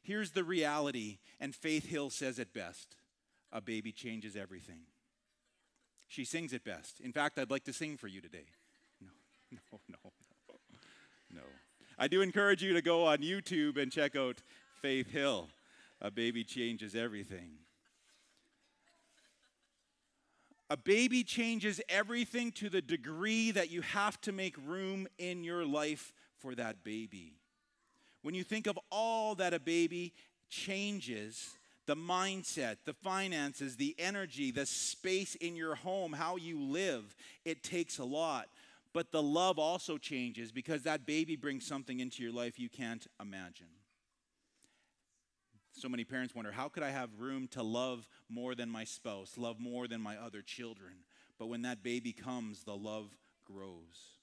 Here's 0.01 0.31
the 0.31 0.45
reality, 0.45 1.17
and 1.39 1.53
Faith 1.53 1.85
Hill 1.85 2.09
says 2.09 2.39
it 2.39 2.53
best 2.53 2.95
a 3.51 3.59
baby 3.59 3.91
changes 3.91 4.35
everything. 4.35 4.81
She 6.09 6.25
sings 6.25 6.53
it 6.53 6.65
best. 6.65 6.99
In 6.99 7.13
fact, 7.13 7.37
I'd 7.37 7.51
like 7.51 7.63
to 7.65 7.73
sing 7.73 7.95
for 7.95 8.07
you 8.07 8.19
today. 8.19 8.45
No, 8.99 9.07
no, 9.51 9.79
no, 9.87 10.11
no. 10.49 10.55
No. 11.31 11.43
I 11.97 12.07
do 12.07 12.21
encourage 12.21 12.63
you 12.63 12.73
to 12.73 12.81
go 12.81 13.05
on 13.05 13.19
YouTube 13.19 13.77
and 13.77 13.91
check 13.91 14.15
out 14.15 14.41
Faith 14.81 15.11
Hill. 15.11 15.49
A 16.01 16.09
baby 16.09 16.43
changes 16.43 16.95
everything. 16.95 17.51
A 20.71 20.77
baby 20.77 21.23
changes 21.23 21.79
everything 21.89 22.51
to 22.53 22.69
the 22.69 22.81
degree 22.81 23.51
that 23.51 23.69
you 23.69 23.81
have 23.81 24.19
to 24.21 24.31
make 24.31 24.55
room 24.65 25.07
in 25.19 25.43
your 25.43 25.65
life 25.65 26.11
for 26.37 26.55
that 26.55 26.83
baby. 26.83 27.33
When 28.23 28.33
you 28.33 28.43
think 28.43 28.65
of 28.65 28.79
all 28.91 29.35
that 29.35 29.53
a 29.53 29.59
baby 29.59 30.13
changes, 30.49 31.57
the 31.89 31.95
mindset, 31.95 32.77
the 32.85 32.93
finances, 32.93 33.75
the 33.75 33.95
energy, 33.97 34.51
the 34.51 34.67
space 34.67 35.33
in 35.33 35.55
your 35.55 35.73
home, 35.73 36.13
how 36.13 36.35
you 36.35 36.61
live. 36.61 37.15
It 37.45 37.63
takes 37.63 37.97
a 37.97 38.05
lot. 38.05 38.47
But 38.93 39.11
the 39.11 39.23
love 39.23 39.57
also 39.57 39.97
changes 39.97 40.51
because 40.51 40.83
that 40.83 41.07
baby 41.07 41.35
brings 41.35 41.65
something 41.65 41.99
into 41.99 42.21
your 42.21 42.31
life 42.31 42.59
you 42.59 42.69
can't 42.69 43.07
imagine. 43.19 43.65
So 45.71 45.89
many 45.89 46.03
parents 46.03 46.35
wonder 46.35 46.51
how 46.51 46.69
could 46.69 46.83
I 46.83 46.91
have 46.91 47.09
room 47.17 47.47
to 47.53 47.63
love 47.63 48.07
more 48.29 48.53
than 48.53 48.69
my 48.69 48.83
spouse, 48.83 49.35
love 49.35 49.59
more 49.59 49.87
than 49.87 49.99
my 49.99 50.15
other 50.15 50.43
children? 50.43 50.93
But 51.39 51.47
when 51.47 51.63
that 51.63 51.81
baby 51.81 52.13
comes, 52.13 52.65
the 52.65 52.77
love 52.77 53.09
grows. 53.45 54.18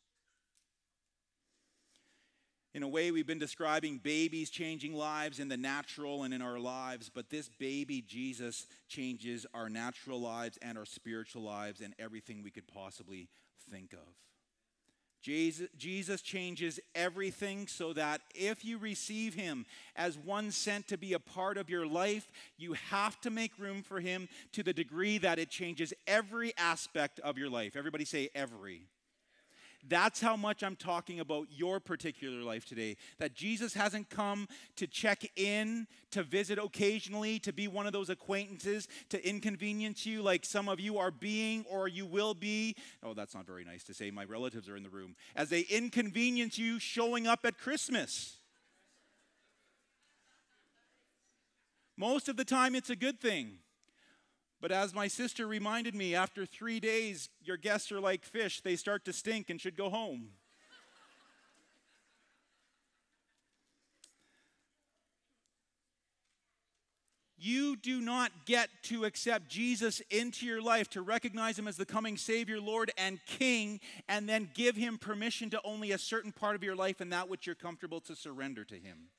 In 2.76 2.82
a 2.82 2.88
way, 2.88 3.10
we've 3.10 3.26
been 3.26 3.38
describing 3.38 3.96
babies 3.96 4.50
changing 4.50 4.92
lives 4.92 5.40
in 5.40 5.48
the 5.48 5.56
natural 5.56 6.24
and 6.24 6.34
in 6.34 6.42
our 6.42 6.58
lives, 6.58 7.08
but 7.08 7.30
this 7.30 7.48
baby, 7.48 8.02
Jesus, 8.06 8.66
changes 8.86 9.46
our 9.54 9.70
natural 9.70 10.20
lives 10.20 10.58
and 10.60 10.76
our 10.76 10.84
spiritual 10.84 11.40
lives 11.40 11.80
and 11.80 11.94
everything 11.98 12.42
we 12.42 12.50
could 12.50 12.66
possibly 12.68 13.30
think 13.70 13.94
of. 13.94 14.06
Jesus 15.22 16.20
changes 16.20 16.78
everything 16.94 17.66
so 17.66 17.94
that 17.94 18.20
if 18.34 18.62
you 18.62 18.76
receive 18.76 19.32
him 19.32 19.64
as 19.96 20.18
one 20.18 20.50
sent 20.50 20.86
to 20.88 20.98
be 20.98 21.14
a 21.14 21.18
part 21.18 21.56
of 21.56 21.70
your 21.70 21.86
life, 21.86 22.30
you 22.58 22.74
have 22.74 23.18
to 23.22 23.30
make 23.30 23.58
room 23.58 23.82
for 23.82 24.00
him 24.00 24.28
to 24.52 24.62
the 24.62 24.74
degree 24.74 25.16
that 25.16 25.38
it 25.38 25.48
changes 25.48 25.94
every 26.06 26.52
aspect 26.58 27.20
of 27.20 27.38
your 27.38 27.48
life. 27.48 27.74
Everybody 27.74 28.04
say 28.04 28.28
every. 28.34 28.82
That's 29.88 30.20
how 30.20 30.36
much 30.36 30.62
I'm 30.62 30.76
talking 30.76 31.20
about 31.20 31.46
your 31.50 31.80
particular 31.80 32.42
life 32.42 32.66
today. 32.66 32.96
That 33.18 33.34
Jesus 33.34 33.74
hasn't 33.74 34.10
come 34.10 34.48
to 34.76 34.86
check 34.86 35.24
in, 35.36 35.86
to 36.10 36.22
visit 36.22 36.58
occasionally, 36.58 37.38
to 37.40 37.52
be 37.52 37.68
one 37.68 37.86
of 37.86 37.92
those 37.92 38.10
acquaintances, 38.10 38.88
to 39.10 39.28
inconvenience 39.28 40.06
you 40.06 40.22
like 40.22 40.44
some 40.44 40.68
of 40.68 40.80
you 40.80 40.98
are 40.98 41.10
being 41.10 41.64
or 41.70 41.88
you 41.88 42.06
will 42.06 42.34
be. 42.34 42.74
Oh, 43.02 43.14
that's 43.14 43.34
not 43.34 43.46
very 43.46 43.64
nice 43.64 43.84
to 43.84 43.94
say. 43.94 44.10
My 44.10 44.24
relatives 44.24 44.68
are 44.68 44.76
in 44.76 44.82
the 44.82 44.90
room. 44.90 45.14
As 45.34 45.50
they 45.50 45.60
inconvenience 45.62 46.58
you 46.58 46.78
showing 46.78 47.26
up 47.26 47.40
at 47.44 47.58
Christmas. 47.58 48.38
Most 51.96 52.28
of 52.28 52.36
the 52.36 52.44
time, 52.44 52.74
it's 52.74 52.90
a 52.90 52.96
good 52.96 53.20
thing. 53.20 53.58
But 54.60 54.72
as 54.72 54.94
my 54.94 55.06
sister 55.06 55.46
reminded 55.46 55.94
me, 55.94 56.14
after 56.14 56.46
three 56.46 56.80
days, 56.80 57.28
your 57.42 57.56
guests 57.56 57.92
are 57.92 58.00
like 58.00 58.24
fish. 58.24 58.60
They 58.60 58.76
start 58.76 59.04
to 59.04 59.12
stink 59.12 59.50
and 59.50 59.60
should 59.60 59.76
go 59.76 59.90
home. 59.90 60.30
You 67.38 67.76
do 67.76 68.00
not 68.00 68.32
get 68.44 68.70
to 68.84 69.04
accept 69.04 69.48
Jesus 69.48 70.00
into 70.10 70.46
your 70.46 70.60
life, 70.60 70.88
to 70.90 71.02
recognize 71.02 71.56
him 71.56 71.68
as 71.68 71.76
the 71.76 71.86
coming 71.86 72.16
Savior, 72.16 72.58
Lord, 72.60 72.90
and 72.98 73.20
King, 73.24 73.78
and 74.08 74.28
then 74.28 74.50
give 74.52 74.74
him 74.74 74.98
permission 74.98 75.50
to 75.50 75.60
only 75.62 75.92
a 75.92 75.98
certain 75.98 76.32
part 76.32 76.56
of 76.56 76.64
your 76.64 76.74
life 76.74 77.00
and 77.00 77.12
that 77.12 77.28
which 77.28 77.46
you're 77.46 77.54
comfortable 77.54 78.00
to 78.00 78.16
surrender 78.16 78.64
to 78.64 78.74
him. 78.74 79.10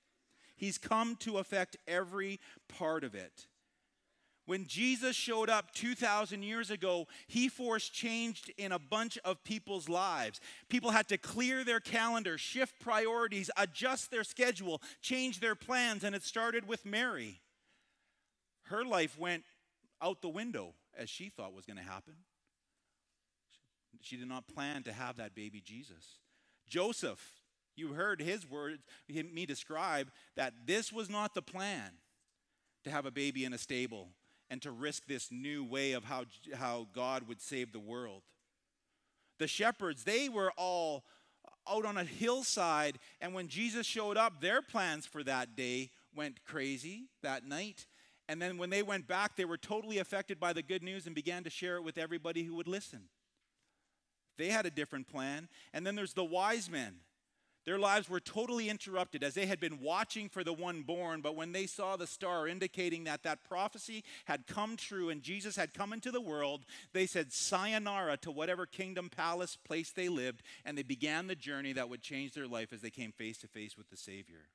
He's 0.58 0.78
come 0.78 1.16
to 1.18 1.38
affect 1.38 1.78
every 1.88 2.42
part 2.68 3.06
of 3.06 3.16
it. 3.16 3.46
When 4.48 4.66
Jesus 4.66 5.14
showed 5.14 5.50
up 5.50 5.74
2,000 5.74 6.42
years 6.42 6.72
ago, 6.72 7.08
he 7.28 7.50
forced 7.50 7.94
change 7.94 8.50
in 8.58 8.72
a 8.72 8.80
bunch 8.80 9.18
of 9.26 9.44
people's 9.44 9.90
lives. 9.90 10.40
People 10.70 10.92
had 10.92 11.10
to 11.10 11.18
clear 11.18 11.66
their 11.66 11.82
calendar, 11.82 12.38
shift 12.38 12.80
priorities, 12.80 13.52
adjust 13.58 14.10
their 14.10 14.24
schedule, 14.24 14.82
change 15.02 15.42
their 15.42 15.54
plans, 15.54 16.06
and 16.06 16.16
it 16.16 16.24
started 16.24 16.66
with 16.66 16.86
Mary. 16.86 17.42
Her 18.64 18.86
life 18.86 19.20
went 19.20 19.44
out 20.02 20.22
the 20.22 20.30
window 20.30 20.76
as 20.98 21.10
she 21.10 21.28
thought 21.28 21.54
was 21.54 21.66
going 21.66 21.78
to 21.78 21.84
happen. 21.84 22.14
She 24.00 24.16
did 24.16 24.30
not 24.30 24.48
plan 24.48 24.82
to 24.84 24.94
have 24.94 25.18
that 25.18 25.36
baby 25.36 25.60
Jesus. 25.60 26.20
Joseph, 26.70 27.34
you 27.76 27.90
heard 27.90 28.22
his 28.22 28.50
words, 28.50 28.82
me 29.10 29.46
describe 29.46 30.10
that 30.38 30.54
this 30.66 30.94
was 30.94 31.10
not 31.10 31.34
the 31.36 31.42
plan 31.42 31.92
to 32.86 32.92
have 32.92 33.06
a 33.06 33.12
baby 33.12 33.44
in 33.44 33.52
a 33.52 33.58
stable 33.58 34.08
and 34.50 34.62
to 34.62 34.72
risk 34.72 35.06
this 35.08 35.30
new 35.32 35.64
way 35.64 35.92
of 35.94 36.06
how, 36.06 36.26
how 36.56 36.88
God 36.94 37.28
would 37.28 37.42
save 37.42 37.72
the 37.72 37.80
world. 37.80 38.24
The 39.40 39.48
shepherds, 39.48 40.04
they 40.04 40.30
were 40.30 40.52
all 40.58 41.04
out 41.70 41.86
on 41.86 41.98
a 41.98 42.04
hillside, 42.04 42.98
and 43.20 43.34
when 43.34 43.48
Jesus 43.48 43.86
showed 43.86 44.18
up, 44.18 44.42
their 44.42 44.62
plans 44.62 45.06
for 45.06 45.24
that 45.24 45.56
day 45.56 45.92
went 46.16 46.44
crazy 46.46 47.10
that 47.22 47.46
night. 47.46 47.86
And 48.30 48.42
then 48.42 48.58
when 48.58 48.70
they 48.70 48.84
went 48.84 49.08
back, 49.08 49.36
they 49.36 49.46
were 49.46 49.58
totally 49.58 50.00
affected 50.00 50.40
by 50.40 50.54
the 50.54 50.62
good 50.62 50.84
news 50.84 51.06
and 51.06 51.16
began 51.16 51.44
to 51.44 51.50
share 51.50 51.78
it 51.78 51.84
with 51.84 51.98
everybody 51.98 52.44
who 52.44 52.56
would 52.56 52.68
listen. 52.68 53.04
They 54.38 54.50
had 54.50 54.66
a 54.66 54.70
different 54.70 55.08
plan. 55.08 55.48
And 55.74 55.86
then 55.86 55.96
there's 55.96 56.14
the 56.14 56.26
wise 56.26 56.70
men. 56.70 56.96
Their 57.68 57.78
lives 57.78 58.08
were 58.08 58.22
totally 58.22 58.70
interrupted 58.70 59.26
as 59.26 59.34
they 59.34 59.46
had 59.46 59.60
been 59.60 59.82
watching 59.82 60.30
for 60.30 60.42
the 60.42 60.54
one 60.54 60.84
born, 60.84 61.20
but 61.20 61.36
when 61.36 61.52
they 61.52 61.66
saw 61.66 61.98
the 61.98 62.08
star 62.08 62.48
indicating 62.48 63.04
that 63.04 63.24
that 63.24 63.44
prophecy 63.44 64.06
had 64.24 64.48
come 64.48 64.78
true 64.78 65.10
and 65.10 65.22
Jesus 65.22 65.58
had 65.58 65.74
come 65.74 65.92
into 65.92 66.10
the 66.10 66.22
world, 66.22 66.64
they 66.94 67.06
said 67.06 67.34
sayonara 67.34 68.16
to 68.20 68.32
whatever 68.32 68.66
kingdom, 68.66 69.10
palace, 69.10 69.58
place 69.58 69.92
they 69.92 70.08
lived, 70.08 70.44
and 70.64 70.78
they 70.78 70.84
began 70.84 71.28
the 71.28 71.36
journey 71.36 71.74
that 71.74 71.90
would 71.90 72.02
change 72.02 72.32
their 72.32 72.48
life 72.48 72.72
as 72.72 72.80
they 72.80 72.90
came 72.90 73.12
face 73.12 73.38
to 73.40 73.50
face 73.50 73.78
with 73.78 73.90
the 73.90 73.98
Savior. 73.98 74.46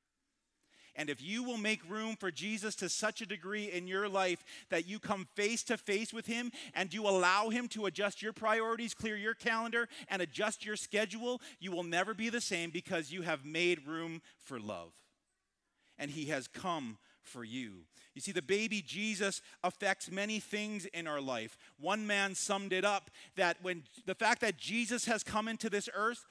And 0.94 1.08
if 1.08 1.22
you 1.22 1.42
will 1.42 1.56
make 1.56 1.88
room 1.88 2.16
for 2.16 2.30
Jesus 2.30 2.75
to 2.76 2.88
such 2.88 3.20
a 3.20 3.26
degree 3.26 3.70
in 3.70 3.87
your 3.87 4.08
life 4.08 4.44
that 4.68 4.87
you 4.87 4.99
come 4.99 5.26
face 5.34 5.62
to 5.64 5.78
face 5.78 6.12
with 6.12 6.26
Him 6.26 6.52
and 6.75 6.92
you 6.92 7.08
allow 7.08 7.49
Him 7.49 7.68
to 7.68 7.87
adjust 7.87 8.22
your 8.22 8.32
priorities, 8.32 8.94
clear 8.94 9.16
your 9.16 9.34
calendar, 9.34 9.88
and 10.08 10.20
adjust 10.20 10.64
your 10.64 10.76
schedule, 10.76 11.40
you 11.61 11.72
will 11.72 11.84
never 11.84 12.12
be 12.14 12.28
the 12.28 12.40
same 12.40 12.70
because 12.70 13.11
you 13.11 13.22
have 13.22 13.44
made 13.44 13.87
room 13.87 14.20
for 14.44 14.61
love. 14.61 14.92
And 15.99 16.11
He 16.11 16.26
has 16.26 16.46
come 16.46 16.99
for 17.22 17.44
you. 17.44 17.84
You 18.14 18.20
see, 18.20 18.32
the 18.32 18.42
baby 18.42 18.82
Jesus 18.82 19.40
affects 19.64 20.11
many 20.11 20.38
things 20.38 20.84
in 20.87 21.06
our 21.06 21.20
life. 21.20 21.56
One 21.80 22.06
man 22.06 22.34
summed 22.34 22.72
it 22.72 22.84
up 22.84 23.11
that 23.37 23.56
when 23.62 23.84
the 24.04 24.14
fact 24.14 24.42
that 24.42 24.58
Jesus 24.58 25.06
has 25.06 25.22
come 25.22 25.49
into 25.49 25.70
this 25.70 25.88
earth 25.94 26.26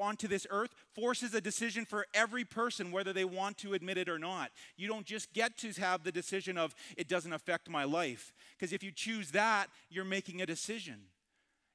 onto 0.00 0.28
this 0.28 0.46
earth 0.50 0.74
forces 0.94 1.34
a 1.34 1.40
decision 1.40 1.84
for 1.84 2.06
every 2.14 2.44
person, 2.44 2.90
whether 2.90 3.12
they 3.12 3.24
want 3.24 3.58
to 3.58 3.74
admit 3.74 3.98
it 3.98 4.08
or 4.08 4.18
not. 4.18 4.50
You 4.76 4.88
don't 4.88 5.06
just 5.06 5.32
get 5.32 5.56
to 5.58 5.72
have 5.80 6.04
the 6.04 6.12
decision 6.12 6.56
of, 6.56 6.74
it 6.96 7.08
doesn't 7.08 7.32
affect 7.32 7.68
my 7.68 7.84
life. 7.84 8.32
Because 8.58 8.72
if 8.72 8.82
you 8.82 8.92
choose 8.92 9.30
that, 9.32 9.68
you're 9.90 10.04
making 10.04 10.42
a 10.42 10.46
decision. 10.46 11.02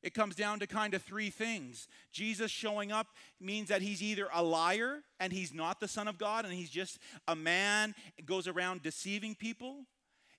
It 0.03 0.13
comes 0.13 0.35
down 0.35 0.59
to 0.59 0.67
kind 0.67 0.93
of 0.93 1.01
three 1.01 1.31
things. 1.31 1.87
Jesus 2.11 2.51
showing 2.51 2.91
up 2.91 3.07
means 3.41 3.69
that 3.69 3.81
he's 3.81 4.03
either 4.03 4.27
a 4.33 4.43
liar 4.43 4.99
and 5.19 5.33
he's 5.33 5.51
not 5.51 5.79
the 5.79 5.87
Son 5.87 6.07
of 6.07 6.19
God 6.19 6.45
and 6.45 6.53
he's 6.53 6.69
just 6.69 6.99
a 7.27 7.35
man, 7.35 7.95
goes 8.23 8.47
around 8.47 8.83
deceiving 8.83 9.33
people 9.33 9.85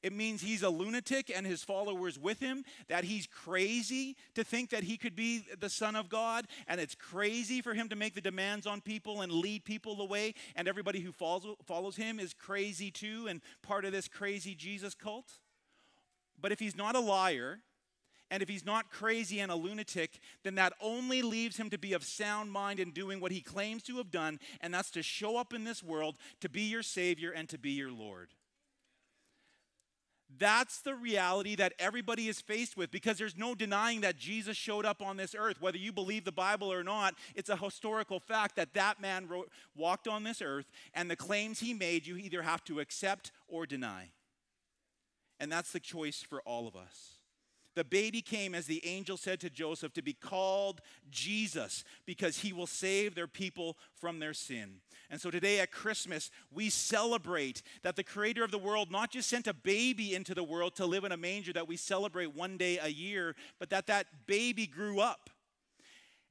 it 0.07 0.13
means 0.13 0.41
he's 0.41 0.63
a 0.63 0.71
lunatic 0.71 1.33
and 1.35 1.45
his 1.45 1.65
followers 1.65 2.17
with 2.17 2.39
him, 2.39 2.65
that 2.87 3.03
he's 3.03 3.27
crazy 3.27 4.17
to 4.37 4.45
think 4.45 4.71
that 4.71 4.85
he 4.85 4.97
could 4.97 5.17
be 5.17 5.43
the 5.59 5.69
Son 5.69 5.97
of 5.97 6.09
God, 6.09 6.47
and 6.69 6.81
it's 6.81 6.95
crazy 6.95 7.61
for 7.61 7.75
him 7.75 7.89
to 7.89 7.97
make 7.97 8.15
the 8.15 8.21
demands 8.21 8.69
on 8.69 8.81
people 8.81 9.23
and 9.23 9.33
lead 9.33 9.65
people 9.65 10.01
away, 10.01 10.35
and 10.55 10.69
everybody 10.69 11.01
who 11.01 11.11
follows, 11.11 11.57
follows 11.65 11.97
him 11.97 12.21
is 12.21 12.33
crazy 12.33 12.89
too 12.89 13.27
and 13.29 13.41
part 13.63 13.85
of 13.85 13.91
this 13.91 14.07
crazy 14.07 14.55
Jesus 14.55 14.95
cult. 14.95 15.41
But 16.41 16.53
if 16.53 16.61
he's 16.61 16.77
not 16.77 16.95
a 16.95 17.01
liar, 17.01 17.59
and 18.31 18.45
if 18.45 18.49
he's 18.49 18.65
not 18.65 18.93
crazy 18.93 19.41
and 19.41 19.51
a 19.51 19.57
lunatic, 19.57 20.21
then 20.45 20.55
that 20.55 20.73
only 20.81 21.21
leaves 21.21 21.57
him 21.57 21.69
to 21.71 21.79
be 21.79 21.95
of 21.95 22.05
sound 22.05 22.53
mind 22.53 22.79
in 22.79 22.93
doing 22.93 23.19
what 23.19 23.33
he 23.33 23.41
claims 23.41 23.83
to 23.85 23.97
have 23.97 24.13
done, 24.13 24.39
and 24.61 24.73
that's 24.73 24.93
to 24.93 25.03
show 25.03 25.37
up 25.37 25.53
in 25.53 25.65
this 25.65 25.83
world 25.83 26.15
to 26.41 26.49
be 26.49 26.63
your 26.63 26.85
Savior 26.85 27.33
and 27.33 27.49
to 27.49 27.59
be 27.59 27.71
your 27.71 27.91
Lord. 27.91 28.29
That's 30.39 30.81
the 30.81 30.95
reality 30.95 31.55
that 31.55 31.73
everybody 31.79 32.29
is 32.29 32.41
faced 32.41 32.77
with 32.77 32.91
because 32.91 33.17
there's 33.17 33.39
no 33.39 33.55
denying 33.55 34.01
that 34.03 34.17
Jesus 34.17 34.57
showed 34.57 34.85
up 34.85 35.01
on 35.01 35.17
this 35.17 35.35
earth. 35.39 35.61
Whether 35.61 35.79
you 35.79 35.93
believe 35.93 36.25
the 36.25 36.33
Bible 36.33 36.71
or 36.73 36.83
not, 36.83 37.15
it's 37.35 37.49
a 37.49 37.57
historical 37.57 38.21
fact 38.21 38.57
that 38.57 38.75
that 38.75 39.01
man 39.01 39.29
wrote, 39.29 39.51
walked 39.77 40.09
on 40.09 40.25
this 40.25 40.43
earth, 40.43 40.67
and 40.95 41.11
the 41.11 41.17
claims 41.17 41.61
he 41.61 41.73
made, 41.73 42.07
you 42.07 42.17
either 42.17 42.43
have 42.43 42.65
to 42.65 42.81
accept 42.81 43.31
or 43.49 43.67
deny. 43.67 44.11
And 45.39 45.51
that's 45.51 45.73
the 45.73 45.81
choice 45.81 46.25
for 46.29 46.41
all 46.43 46.67
of 46.67 46.75
us. 46.75 47.13
The 47.77 47.85
baby 47.85 48.23
came, 48.23 48.55
as 48.55 48.67
the 48.67 48.85
angel 48.87 49.19
said 49.19 49.39
to 49.41 49.51
Joseph, 49.51 49.93
to 49.93 50.03
be 50.03 50.15
called 50.15 50.81
Jesus 51.11 51.85
because 52.07 52.39
he 52.39 52.53
will 52.53 52.67
save 52.67 53.15
their 53.15 53.27
people 53.27 53.77
from 53.95 54.19
their 54.19 54.33
sin. 54.33 54.81
And 55.11 55.21
so 55.21 55.31
today 55.31 55.61
at 55.61 55.71
Christmas, 55.71 56.31
we 56.53 56.71
celebrate 56.71 57.63
that 57.83 57.97
the 57.97 58.05
creator 58.05 58.45
of 58.45 58.51
the 58.51 58.59
world 58.59 58.91
not 58.91 59.11
just 59.11 59.29
sent 59.29 59.47
a 59.47 59.55
baby 59.55 60.15
into 60.15 60.35
the 60.35 60.45
world 60.45 60.75
to 60.77 60.87
live 60.87 61.05
in 61.05 61.13
a 61.13 61.17
manger 61.17 61.53
that 61.53 61.69
we 61.69 61.77
celebrate 61.77 62.35
one 62.35 62.57
day 62.57 62.79
a 62.83 62.89
year, 62.89 63.37
but 63.59 63.71
that 63.71 63.87
that 63.87 64.07
baby 64.27 64.67
grew 64.67 65.01
up 65.01 65.31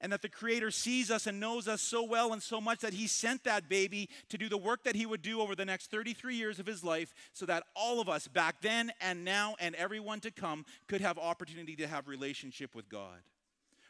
and 0.02 0.12
that 0.12 0.22
the 0.22 0.30
Creator 0.30 0.72
sees 0.72 1.10
us 1.10 1.26
and 1.26 1.40
knows 1.40 1.68
us 1.68 1.82
so 1.82 2.04
well 2.04 2.34
and 2.34 2.44
so 2.44 2.60
much 2.60 2.80
that 2.82 2.94
He 2.94 3.08
sent 3.08 3.44
that 3.46 3.70
baby 3.70 4.10
to 4.30 4.38
do 4.38 4.50
the 4.50 4.58
work 4.58 4.84
that 4.84 4.96
He 4.96 5.06
would 5.06 5.22
do 5.22 5.42
over 5.42 5.56
the 5.56 5.66
next 5.66 5.90
33 5.90 6.36
years 6.36 6.60
of 6.60 6.66
His 6.66 6.84
life 6.84 7.14
so 7.34 7.46
that 7.46 7.64
all 7.76 8.00
of 8.00 8.10
us 8.10 8.28
back 8.28 8.62
then 8.62 8.92
and 9.02 9.24
now 9.24 9.56
and 9.60 9.74
everyone 9.76 10.20
to 10.20 10.32
come 10.32 10.66
could 10.88 11.02
have 11.02 11.18
opportunity 11.18 11.76
to 11.78 11.88
have 11.88 12.08
relationship 12.08 12.76
with 12.76 12.90
God. 12.90 13.22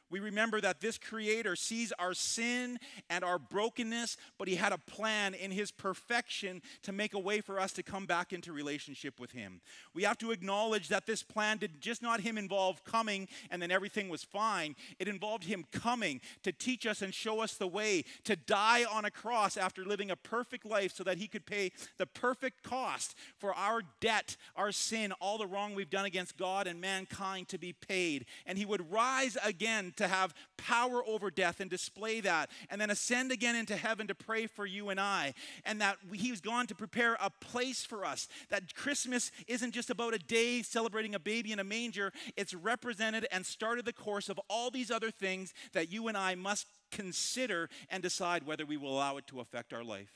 We 0.09 0.19
remember 0.19 0.61
that 0.61 0.81
this 0.81 0.97
Creator 0.97 1.55
sees 1.55 1.91
our 1.97 2.13
sin 2.13 2.77
and 3.09 3.23
our 3.23 3.39
brokenness, 3.39 4.17
but 4.37 4.47
He 4.47 4.55
had 4.55 4.71
a 4.71 4.77
plan 4.77 5.33
in 5.33 5.51
His 5.51 5.71
perfection 5.71 6.61
to 6.83 6.91
make 6.91 7.13
a 7.13 7.19
way 7.19 7.41
for 7.41 7.59
us 7.59 7.73
to 7.73 7.83
come 7.83 8.05
back 8.05 8.31
into 8.31 8.53
relationship 8.53 9.19
with 9.19 9.31
Him. 9.31 9.61
We 9.93 10.03
have 10.03 10.17
to 10.19 10.31
acknowledge 10.31 10.89
that 10.89 11.07
this 11.07 11.23
plan 11.23 11.57
did 11.57 11.81
just 11.81 12.01
not 12.03 12.21
Him 12.21 12.37
involve 12.37 12.83
coming 12.83 13.27
and 13.49 13.61
then 13.61 13.71
everything 13.71 14.09
was 14.09 14.23
fine. 14.23 14.75
It 14.99 15.07
involved 15.07 15.45
Him 15.45 15.65
coming 15.71 16.21
to 16.43 16.51
teach 16.51 16.85
us 16.85 17.01
and 17.01 17.13
show 17.13 17.39
us 17.41 17.55
the 17.55 17.67
way, 17.67 18.05
to 18.25 18.35
die 18.35 18.85
on 18.85 19.05
a 19.05 19.11
cross 19.11 19.57
after 19.57 19.83
living 19.83 20.11
a 20.11 20.15
perfect 20.15 20.65
life 20.65 20.93
so 20.95 21.03
that 21.03 21.17
He 21.17 21.27
could 21.27 21.45
pay 21.45 21.71
the 21.97 22.05
perfect 22.05 22.63
cost 22.63 23.15
for 23.37 23.53
our 23.55 23.81
debt, 23.99 24.37
our 24.55 24.71
sin, 24.71 25.11
all 25.19 25.37
the 25.37 25.47
wrong 25.47 25.73
we've 25.73 25.89
done 25.89 26.05
against 26.05 26.37
God 26.37 26.67
and 26.67 26.79
mankind 26.79 27.47
to 27.49 27.57
be 27.57 27.73
paid. 27.73 28.25
And 28.45 28.57
He 28.57 28.65
would 28.65 28.91
rise 28.91 29.37
again 29.43 29.93
to 29.97 30.04
have 30.07 30.33
power 30.57 31.03
over 31.07 31.29
death 31.29 31.59
and 31.59 31.69
display 31.69 32.21
that, 32.21 32.49
and 32.69 32.79
then 32.79 32.89
ascend 32.89 33.31
again 33.31 33.55
into 33.55 33.75
heaven 33.75 34.07
to 34.07 34.15
pray 34.15 34.47
for 34.47 34.65
you 34.65 34.89
and 34.89 34.99
I. 34.99 35.33
And 35.65 35.81
that 35.81 35.97
He's 36.13 36.41
gone 36.41 36.67
to 36.67 36.75
prepare 36.75 37.17
a 37.21 37.29
place 37.29 37.85
for 37.85 38.05
us. 38.05 38.27
That 38.49 38.75
Christmas 38.75 39.31
isn't 39.47 39.71
just 39.71 39.89
about 39.89 40.13
a 40.13 40.19
day 40.19 40.61
celebrating 40.61 41.15
a 41.15 41.19
baby 41.19 41.51
in 41.51 41.59
a 41.59 41.63
manger, 41.63 42.11
it's 42.35 42.53
represented 42.53 43.27
and 43.31 43.45
started 43.45 43.85
the 43.85 43.93
course 43.93 44.29
of 44.29 44.39
all 44.49 44.71
these 44.71 44.91
other 44.91 45.11
things 45.11 45.53
that 45.73 45.91
you 45.91 46.07
and 46.07 46.17
I 46.17 46.35
must 46.35 46.67
consider 46.91 47.69
and 47.89 48.01
decide 48.01 48.45
whether 48.45 48.65
we 48.65 48.77
will 48.77 48.93
allow 48.93 49.17
it 49.17 49.27
to 49.27 49.39
affect 49.39 49.73
our 49.73 49.83
life. 49.83 50.11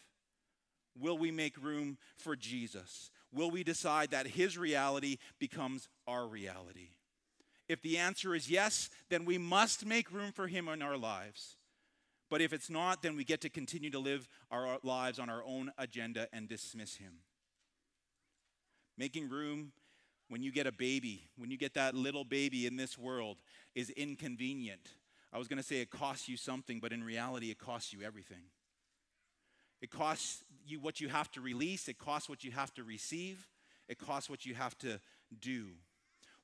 Will 0.98 1.18
we 1.18 1.32
make 1.32 1.62
room 1.62 1.98
for 2.18 2.36
Jesus? 2.36 3.12
Will 3.32 3.52
we 3.52 3.64
decide 3.64 4.12
that 4.12 4.28
His 4.28 4.58
reality 4.58 5.18
becomes 5.40 5.88
our 6.08 6.28
reality? 6.28 6.90
If 7.70 7.84
the 7.84 7.98
answer 7.98 8.34
is 8.34 8.50
yes, 8.50 8.90
then 9.10 9.24
we 9.24 9.38
must 9.38 9.86
make 9.86 10.12
room 10.12 10.32
for 10.32 10.48
Him 10.48 10.68
in 10.68 10.82
our 10.82 10.98
lives. 10.98 11.56
But 12.30 12.42
if 12.42 12.52
it's 12.52 12.70
not, 12.70 13.02
then 13.02 13.16
we 13.16 13.24
get 13.24 13.42
to 13.42 13.50
continue 13.50 13.92
to 13.92 14.00
live 14.00 14.28
our 14.52 14.80
lives 14.84 15.20
on 15.20 15.30
our 15.30 15.44
own 15.46 15.72
agenda 15.78 16.28
and 16.34 16.50
dismiss 16.50 16.96
Him. 16.96 17.14
Making 18.98 19.30
room 19.30 19.72
when 20.30 20.44
you 20.44 20.52
get 20.52 20.68
a 20.68 20.72
baby, 20.72 21.30
when 21.38 21.52
you 21.52 21.58
get 21.58 21.76
that 21.76 21.96
little 21.96 22.24
baby 22.24 22.66
in 22.66 22.76
this 22.76 22.98
world, 22.98 23.38
is 23.76 23.92
inconvenient. 23.92 24.90
I 25.32 25.38
was 25.38 25.48
going 25.48 25.58
to 25.58 25.64
say 25.64 25.82
it 25.82 25.92
costs 25.92 26.28
you 26.28 26.38
something, 26.38 26.80
but 26.80 26.92
in 26.92 27.04
reality, 27.04 27.52
it 27.52 27.60
costs 27.60 27.94
you 27.94 28.02
everything. 28.02 28.44
It 29.82 29.92
costs 29.92 30.44
you 30.66 30.80
what 30.80 31.00
you 31.00 31.08
have 31.08 31.32
to 31.32 31.42
release, 31.42 31.88
it 31.88 32.00
costs 32.00 32.28
what 32.28 32.44
you 32.44 32.52
have 32.52 32.74
to 32.74 32.84
receive, 32.84 33.48
it 33.88 33.98
costs 33.98 34.30
what 34.30 34.46
you 34.46 34.56
have 34.56 34.78
to 34.80 35.00
do. 35.40 35.68